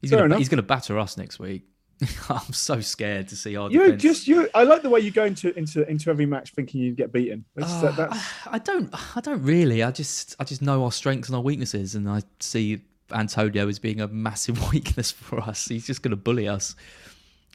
he's 0.00 0.10
going 0.10 0.30
to 0.30 0.36
he's 0.36 0.48
going 0.48 0.56
to 0.56 0.62
batter 0.62 0.98
us 0.98 1.16
next 1.16 1.38
week. 1.38 1.64
I'm 2.30 2.52
so 2.54 2.80
scared 2.80 3.28
to 3.28 3.36
see 3.36 3.56
our 3.56 3.70
You 3.70 3.94
just 3.94 4.26
you. 4.26 4.48
I 4.54 4.62
like 4.62 4.80
the 4.82 4.88
way 4.88 5.00
you 5.00 5.10
go 5.10 5.24
into 5.26 5.56
into 5.58 5.86
into 5.88 6.08
every 6.08 6.24
match 6.24 6.52
thinking 6.52 6.80
you'd 6.80 6.96
get 6.96 7.12
beaten. 7.12 7.44
That's, 7.54 7.70
Uh, 7.70 7.90
that, 7.92 7.96
that's 8.10 8.28
I 8.46 8.58
don't. 8.58 9.16
I 9.16 9.20
don't 9.20 9.42
really. 9.42 9.82
I 9.82 9.90
just. 9.90 10.34
I 10.40 10.44
just 10.44 10.62
know 10.62 10.82
our 10.84 10.92
strengths 10.92 11.28
and 11.28 11.36
our 11.36 11.42
weaknesses, 11.42 11.94
and 11.94 12.08
I 12.08 12.22
see 12.40 12.80
Antonio 13.12 13.68
as 13.68 13.78
being 13.78 14.00
a 14.00 14.08
massive 14.08 14.70
weakness 14.72 15.10
for 15.10 15.40
us. 15.40 15.66
He's 15.66 15.86
just 15.86 16.02
going 16.02 16.10
to 16.10 16.16
bully 16.16 16.48
us 16.48 16.76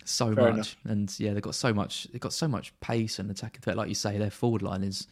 so 0.04 0.36
Fair 0.36 0.54
much, 0.54 0.78
and 0.86 1.14
yeah, 1.20 1.34
they've 1.34 1.42
got 1.42 1.56
so 1.56 1.74
much. 1.74 2.08
They've 2.12 2.22
got 2.22 2.34
so 2.34 2.48
much 2.48 2.80
pace 2.80 3.20
and 3.20 3.30
attacking 3.32 3.62
threat, 3.62 3.76
like 3.78 3.90
you 3.90 3.96
say. 3.96 4.18
Their 4.18 4.32
forward 4.32 4.62
line 4.62 4.84
is. 4.84 5.08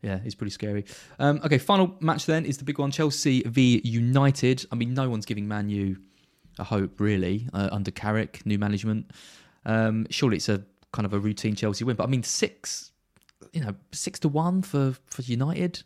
Yeah, 0.00 0.20
it's 0.24 0.36
pretty 0.36 0.52
scary. 0.52 0.84
Um, 1.18 1.40
okay, 1.44 1.58
final 1.58 1.96
match 1.98 2.24
then 2.26 2.46
is 2.46 2.56
the 2.56 2.64
big 2.64 2.78
one: 2.78 2.92
Chelsea 2.92 3.42
v 3.42 3.80
United. 3.82 4.64
I 4.70 4.76
mean, 4.76 4.94
no 4.94 5.10
one's 5.10 5.26
giving 5.26 5.48
Man 5.48 5.68
U 5.70 5.96
a 6.58 6.64
hope 6.64 7.00
really 7.00 7.48
uh, 7.52 7.68
under 7.72 7.90
Carrick, 7.90 8.44
new 8.44 8.58
management. 8.58 9.10
Um, 9.64 10.06
surely 10.10 10.36
it's 10.36 10.48
a 10.48 10.64
kind 10.92 11.06
of 11.06 11.12
a 11.12 11.18
routine 11.18 11.54
Chelsea 11.54 11.84
win, 11.84 11.96
but 11.96 12.04
I 12.04 12.06
mean 12.06 12.22
six, 12.22 12.92
you 13.52 13.60
know, 13.60 13.74
six 13.92 14.18
to 14.20 14.28
one 14.28 14.62
for 14.62 14.94
for 15.06 15.22
United. 15.22 15.82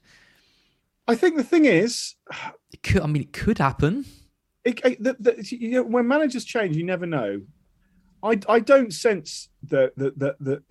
I 1.08 1.14
think 1.14 1.36
the 1.36 1.44
thing 1.44 1.64
is, 1.64 2.14
It 2.72 2.82
could. 2.82 3.02
I 3.02 3.06
mean, 3.06 3.22
it 3.22 3.32
could 3.32 3.58
happen. 3.58 4.04
it, 4.64 4.80
it, 4.84 5.02
the, 5.02 5.16
the, 5.18 5.56
you 5.56 5.70
know, 5.72 5.82
when 5.82 6.06
managers 6.06 6.44
change, 6.44 6.76
you 6.76 6.84
never 6.84 7.06
know. 7.06 7.42
I, 8.22 8.38
I 8.48 8.60
don't 8.60 8.92
sense 8.92 9.48
that 9.68 9.96
that 9.96 10.18
that 10.18 10.36
that 10.40 10.62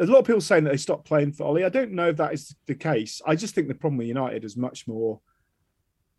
a 0.00 0.06
lot 0.06 0.18
of 0.18 0.26
people 0.26 0.40
saying 0.40 0.64
that 0.64 0.70
they 0.70 0.76
stopped 0.76 1.06
playing 1.06 1.32
for 1.32 1.44
Ole. 1.44 1.64
I 1.64 1.68
don't 1.68 1.92
know 1.92 2.08
if 2.08 2.16
that 2.16 2.34
is 2.34 2.54
the 2.66 2.74
case. 2.74 3.22
I 3.26 3.36
just 3.36 3.54
think 3.54 3.68
the 3.68 3.74
problem 3.74 3.98
with 3.98 4.08
United 4.08 4.44
is 4.44 4.56
much 4.56 4.86
more 4.88 5.20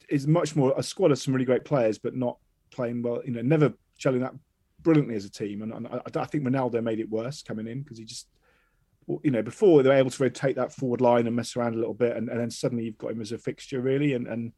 is 0.09 0.25
much 0.25 0.55
more 0.55 0.73
a 0.77 0.83
squad 0.83 1.11
of 1.11 1.19
some 1.19 1.33
really 1.33 1.45
great 1.45 1.65
players, 1.65 1.97
but 1.97 2.15
not 2.15 2.37
playing 2.71 3.01
well. 3.01 3.21
You 3.25 3.33
know, 3.33 3.41
never 3.41 3.73
gelling 3.99 4.21
that 4.21 4.33
brilliantly 4.81 5.15
as 5.15 5.25
a 5.25 5.29
team. 5.29 5.61
And, 5.61 5.73
and 5.73 5.87
I, 5.87 6.01
I 6.15 6.25
think 6.25 6.45
Ronaldo 6.45 6.81
made 6.81 6.99
it 6.99 7.09
worse 7.09 7.41
coming 7.43 7.67
in 7.67 7.81
because 7.81 7.97
he 7.97 8.05
just, 8.05 8.27
you 9.23 9.31
know, 9.31 9.41
before 9.41 9.81
they 9.83 9.89
were 9.89 9.95
able 9.95 10.11
to 10.11 10.23
rotate 10.23 10.55
that 10.57 10.73
forward 10.73 11.01
line 11.01 11.25
and 11.27 11.35
mess 11.35 11.55
around 11.55 11.73
a 11.75 11.77
little 11.77 11.93
bit, 11.93 12.15
and, 12.15 12.29
and 12.29 12.39
then 12.39 12.51
suddenly 12.51 12.83
you've 12.85 12.97
got 12.97 13.11
him 13.11 13.21
as 13.21 13.31
a 13.31 13.37
fixture 13.37 13.81
really, 13.81 14.13
and 14.13 14.27
and 14.27 14.51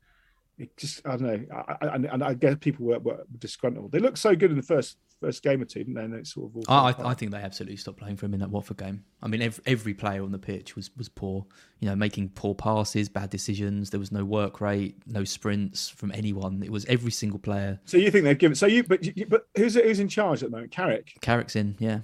it 0.58 0.76
just 0.78 1.02
I 1.08 1.12
don't 1.12 1.22
know. 1.24 1.46
I, 1.56 1.76
I, 1.86 1.96
and- 1.96 2.06
and 2.06 2.24
I 2.24 2.34
guess 2.34 2.56
people 2.60 2.86
were, 2.86 3.00
were 3.00 3.24
disgruntled. 3.40 3.92
They 3.92 4.00
looked 4.00 4.18
so 4.20 4.36
good 4.36 4.52
in 4.52 4.58
the 4.58 4.64
first 4.64 4.98
first 5.20 5.44
game 5.44 5.62
or 5.62 5.66
two, 5.66 5.80
didn't 5.80 5.94
they? 5.94 6.04
And 6.04 6.16
it 6.16 6.28
sort 6.28 6.50
of 6.50 6.58
all 6.58 6.64
I, 6.68 6.96
I. 7.12 7.14
Think 7.14 7.32
they 7.32 7.38
absolutely 7.38 7.78
stopped 7.78 8.00
playing 8.00 8.18
for 8.18 8.26
him 8.26 8.34
in 8.34 8.40
that 8.42 8.50
Watford 8.50 8.78
game. 8.78 9.04
I 9.22 9.28
mean, 9.28 9.42
every, 9.42 9.64
every 9.68 9.94
player 9.94 10.24
on 10.24 10.32
the 10.32 10.40
pitch 10.40 10.76
was 10.76 10.90
was 10.98 11.08
poor. 11.10 11.46
You 11.80 11.90
know, 11.90 11.96
making 11.96 12.30
poor 12.30 12.54
passes, 12.54 13.08
bad 13.08 13.30
decisions. 13.30 13.90
There 13.90 14.00
was 14.00 14.12
no 14.12 14.26
work 14.26 14.60
rate, 14.62 14.98
no 15.08 15.24
sprints 15.24 15.90
from 15.90 16.12
anyone. 16.12 16.62
It 16.64 16.72
was 16.72 16.86
every 16.86 17.12
single 17.12 17.40
player. 17.40 17.80
So 17.86 17.98
you 17.98 18.12
think 18.12 18.26
they've 18.26 18.38
given? 18.38 18.56
So 18.56 18.66
you, 18.68 18.84
but 18.84 19.02
but 19.30 19.48
who's 19.56 19.76
who's 19.76 20.00
in 20.00 20.10
charge 20.10 20.44
at 20.44 20.50
the 20.52 20.56
moment? 20.58 20.72
Carrick. 20.72 21.14
Carrick's 21.22 21.56
in, 21.56 21.76
yeah. 21.80 22.00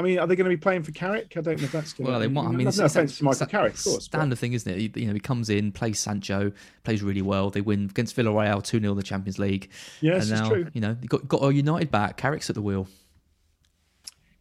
I 0.00 0.02
mean, 0.02 0.18
are 0.18 0.26
they 0.26 0.34
going 0.34 0.48
to 0.48 0.56
be 0.56 0.56
playing 0.56 0.82
for 0.82 0.92
Carrick? 0.92 1.34
I 1.36 1.42
don't 1.42 1.58
know 1.58 1.64
if 1.64 1.72
that's 1.72 1.92
going. 1.92 2.10
Well, 2.10 2.18
they 2.18 2.26
want. 2.26 2.48
I 2.48 2.52
mean, 2.52 2.64
no 2.64 2.68
it's, 2.68 2.78
offense 2.78 3.18
to 3.18 3.24
Michael 3.24 3.46
Carrick, 3.46 3.74
of 3.74 3.84
course. 3.84 4.08
but- 4.08 4.18
Standard 4.18 4.38
thing, 4.38 4.54
isn't 4.54 4.72
it? 4.72 4.78
He, 4.78 5.02
you 5.02 5.08
know, 5.08 5.12
he 5.12 5.20
comes 5.20 5.50
in, 5.50 5.72
plays 5.72 5.98
Sancho, 5.98 6.52
plays 6.84 7.02
really 7.02 7.20
well. 7.20 7.50
They 7.50 7.60
win 7.60 7.84
against 7.84 8.16
Villarreal 8.16 8.64
two 8.64 8.80
0 8.80 8.92
in 8.92 8.96
the 8.96 9.02
Champions 9.02 9.38
League. 9.38 9.70
Yes, 10.00 10.24
and 10.24 10.32
it's 10.32 10.40
now, 10.40 10.48
true. 10.48 10.66
You 10.72 10.80
know, 10.80 10.94
got 11.06 11.28
got 11.28 11.42
a 11.42 11.52
United 11.52 11.90
back. 11.90 12.16
Carrick's 12.16 12.48
at 12.48 12.54
the 12.54 12.62
wheel. 12.62 12.88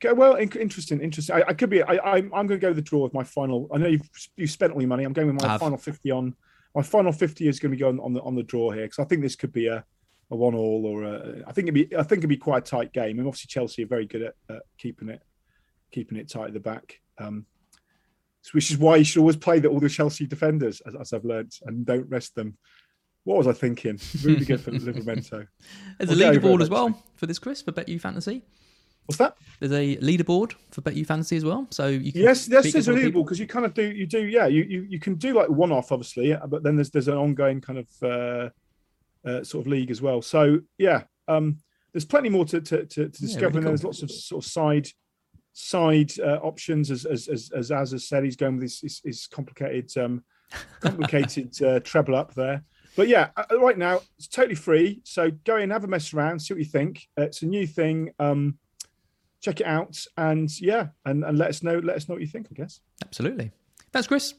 Okay, 0.01 0.13
well, 0.13 0.35
in- 0.35 0.49
interesting, 0.53 1.01
interesting. 1.01 1.35
I, 1.35 1.43
I 1.49 1.53
could 1.53 1.69
be. 1.69 1.83
I, 1.83 2.15
I'm, 2.15 2.33
I'm 2.33 2.47
going 2.47 2.57
to 2.57 2.57
go 2.59 2.69
with 2.69 2.77
the 2.77 2.81
draw 2.81 3.03
with 3.03 3.13
my 3.13 3.25
final. 3.25 3.67
I 3.73 3.79
know 3.79 3.87
you've 3.87 4.09
you 4.37 4.47
spent 4.47 4.71
all 4.71 4.79
your 4.79 4.87
money. 4.87 5.03
I'm 5.03 5.11
going 5.11 5.27
with 5.27 5.41
my 5.41 5.49
have. 5.49 5.59
final 5.59 5.77
fifty 5.77 6.09
on. 6.09 6.33
My 6.73 6.83
final 6.83 7.11
fifty 7.11 7.49
is 7.49 7.59
going 7.59 7.71
to 7.71 7.75
be 7.75 7.81
going 7.81 7.99
on 7.99 8.13
the 8.13 8.21
on 8.21 8.35
the 8.35 8.43
draw 8.43 8.71
here 8.71 8.83
because 8.83 8.99
I 8.99 9.03
think 9.03 9.21
this 9.21 9.35
could 9.35 9.51
be 9.51 9.67
a, 9.67 9.83
a 10.31 10.35
one 10.37 10.55
all 10.55 10.85
or 10.85 11.03
a, 11.03 11.43
I 11.45 11.51
think 11.51 11.67
it'd 11.67 11.73
be 11.73 11.97
I 11.97 12.03
think 12.03 12.19
it'd 12.19 12.29
be 12.29 12.37
quite 12.37 12.59
a 12.65 12.71
tight 12.71 12.93
game. 12.93 13.19
And 13.19 13.27
obviously 13.27 13.47
Chelsea 13.49 13.83
are 13.83 13.87
very 13.87 14.05
good 14.05 14.21
at, 14.21 14.35
at 14.49 14.61
keeping 14.77 15.09
it 15.09 15.21
keeping 15.91 16.17
it 16.17 16.29
tight 16.29 16.47
at 16.47 16.53
the 16.53 16.59
back. 16.59 16.99
Um, 17.17 17.45
which 18.53 18.71
is 18.71 18.77
why 18.77 18.95
you 18.95 19.03
should 19.03 19.19
always 19.19 19.35
play 19.35 19.59
the, 19.59 19.67
all 19.67 19.79
the 19.79 19.89
Chelsea 19.89 20.25
defenders, 20.25 20.81
as, 20.81 20.95
as 20.95 21.13
I've 21.13 21.25
learnt, 21.25 21.59
and 21.65 21.85
don't 21.85 22.09
rest 22.09 22.35
them. 22.35 22.57
What 23.25 23.37
was 23.37 23.47
I 23.47 23.53
thinking? 23.53 23.99
Really 24.23 24.45
good 24.45 24.61
for 24.61 24.71
Livramento. 24.71 25.45
There's 25.99 26.09
I'll 26.09 26.21
a 26.21 26.39
leaderboard 26.39 26.61
as 26.61 26.69
well 26.69 27.03
for 27.15 27.25
this, 27.25 27.37
Chris, 27.37 27.61
for 27.61 27.71
BetU 27.71 27.99
Fantasy. 27.99 28.43
What's 29.05 29.17
that? 29.17 29.37
There's 29.59 29.71
a 29.71 29.97
leaderboard 29.97 30.53
for 30.71 30.81
BetU 30.81 31.05
Fantasy 31.05 31.35
as 31.35 31.43
well. 31.43 31.67
So 31.69 31.87
you 31.87 32.11
can 32.11 32.21
Yes, 32.21 32.47
yes, 32.47 32.71
there's 32.71 32.87
a 32.87 32.93
leaderboard 32.93 33.25
because 33.25 33.39
you 33.39 33.47
kind 33.47 33.65
of 33.65 33.73
do, 33.73 33.91
you 33.91 34.05
do, 34.07 34.25
yeah, 34.25 34.47
you 34.47 34.63
you, 34.63 34.85
you 34.89 34.99
can 34.99 35.15
do 35.15 35.33
like 35.33 35.49
one 35.49 35.71
off, 35.71 35.91
obviously, 35.91 36.35
but 36.47 36.63
then 36.63 36.75
there's 36.75 36.91
there's 36.91 37.07
an 37.07 37.17
ongoing 37.17 37.59
kind 37.59 37.79
of 37.79 37.89
uh, 38.03 38.49
uh, 39.27 39.43
sort 39.43 39.65
of 39.65 39.67
league 39.67 39.91
as 39.91 40.01
well. 40.01 40.21
So 40.21 40.59
yeah, 40.77 41.03
um, 41.27 41.57
there's 41.91 42.05
plenty 42.05 42.29
more 42.29 42.45
to 42.45 42.61
to, 42.61 42.85
to, 42.85 43.09
to 43.09 43.21
discover, 43.21 43.47
really 43.47 43.57
and 43.57 43.67
there's 43.67 43.83
lots 43.83 44.01
of 44.03 44.11
sort 44.11 44.45
of 44.45 44.49
side 44.49 44.87
side 45.59 46.11
uh, 46.19 46.39
options. 46.41 46.89
As 46.89 47.05
as 47.05 47.27
as 47.27 47.51
as 47.55 47.71
Az 47.71 47.91
has 47.91 48.07
said, 48.07 48.23
he's 48.23 48.35
going 48.35 48.55
with 48.55 48.63
his 48.63 48.79
his, 48.79 49.01
his 49.03 49.27
complicated 49.27 49.95
um, 49.97 50.23
complicated 50.79 51.61
uh, 51.61 51.79
treble 51.81 52.15
up 52.15 52.33
there. 52.33 52.63
But 52.95 53.07
yeah, 53.07 53.29
uh, 53.37 53.59
right 53.59 53.77
now 53.77 54.01
it's 54.17 54.27
totally 54.27 54.55
free. 54.55 55.01
So 55.03 55.29
go 55.43 55.57
in, 55.57 55.69
have 55.69 55.83
a 55.83 55.87
mess 55.87 56.13
around, 56.13 56.39
see 56.39 56.53
what 56.53 56.59
you 56.59 56.65
think. 56.65 57.07
Uh, 57.17 57.23
it's 57.23 57.41
a 57.41 57.45
new 57.45 57.67
thing. 57.67 58.11
Um, 58.19 58.57
check 59.41 59.59
it 59.61 59.67
out, 59.67 60.03
and 60.17 60.49
yeah, 60.59 60.87
and, 61.05 61.23
and 61.23 61.37
let 61.37 61.49
us 61.49 61.61
know. 61.61 61.79
Let 61.79 61.97
us 61.97 62.07
know 62.07 62.15
what 62.15 62.21
you 62.21 62.27
think. 62.27 62.47
I 62.51 62.55
guess. 62.55 62.79
Absolutely. 63.03 63.51
Thanks, 63.91 64.07
Chris. 64.07 64.35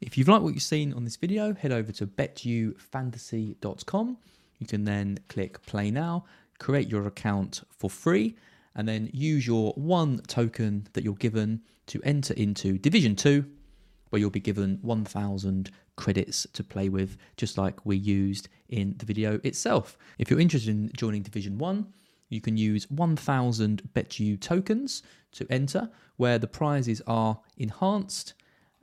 If 0.00 0.18
you've 0.18 0.28
liked 0.28 0.42
what 0.42 0.54
you've 0.54 0.62
seen 0.62 0.92
on 0.94 1.04
this 1.04 1.16
video, 1.16 1.54
head 1.54 1.72
over 1.72 1.92
to 1.92 2.06
betufantasy.com. 2.06 4.16
You 4.58 4.66
can 4.66 4.84
then 4.84 5.18
click 5.28 5.64
play 5.64 5.92
now, 5.92 6.24
create 6.58 6.88
your 6.88 7.06
account 7.06 7.62
for 7.70 7.88
free, 7.88 8.34
and 8.74 8.88
then 8.88 9.10
use 9.12 9.46
your 9.46 9.72
one 9.72 10.18
token 10.26 10.88
that 10.92 11.04
you're 11.04 11.14
given 11.14 11.60
to 11.86 12.00
enter 12.04 12.34
into 12.34 12.78
Division 12.78 13.16
2, 13.16 13.44
where 14.10 14.20
you'll 14.20 14.30
be 14.30 14.40
given 14.40 14.78
1,000 14.82 15.70
credits 15.96 16.46
to 16.52 16.64
play 16.64 16.88
with, 16.88 17.16
just 17.36 17.58
like 17.58 17.84
we 17.84 17.96
used 17.96 18.48
in 18.68 18.94
the 18.98 19.06
video 19.06 19.40
itself. 19.44 19.96
If 20.18 20.30
you're 20.30 20.40
interested 20.40 20.70
in 20.70 20.90
joining 20.96 21.22
Division 21.22 21.58
1, 21.58 21.86
you 22.28 22.40
can 22.40 22.56
use 22.56 22.90
1,000 22.90 23.82
BetU 23.94 24.40
tokens 24.40 25.02
to 25.32 25.46
enter, 25.50 25.90
where 26.16 26.38
the 26.38 26.46
prizes 26.46 27.02
are 27.06 27.40
enhanced 27.56 28.34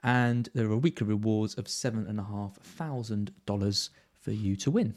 and 0.04 0.50
there 0.54 0.70
are 0.70 0.78
weekly 0.78 1.08
rewards 1.08 1.56
of 1.56 1.66
$7,500 1.66 3.90
for 4.14 4.32
you 4.32 4.56
to 4.56 4.72
win. 4.72 4.96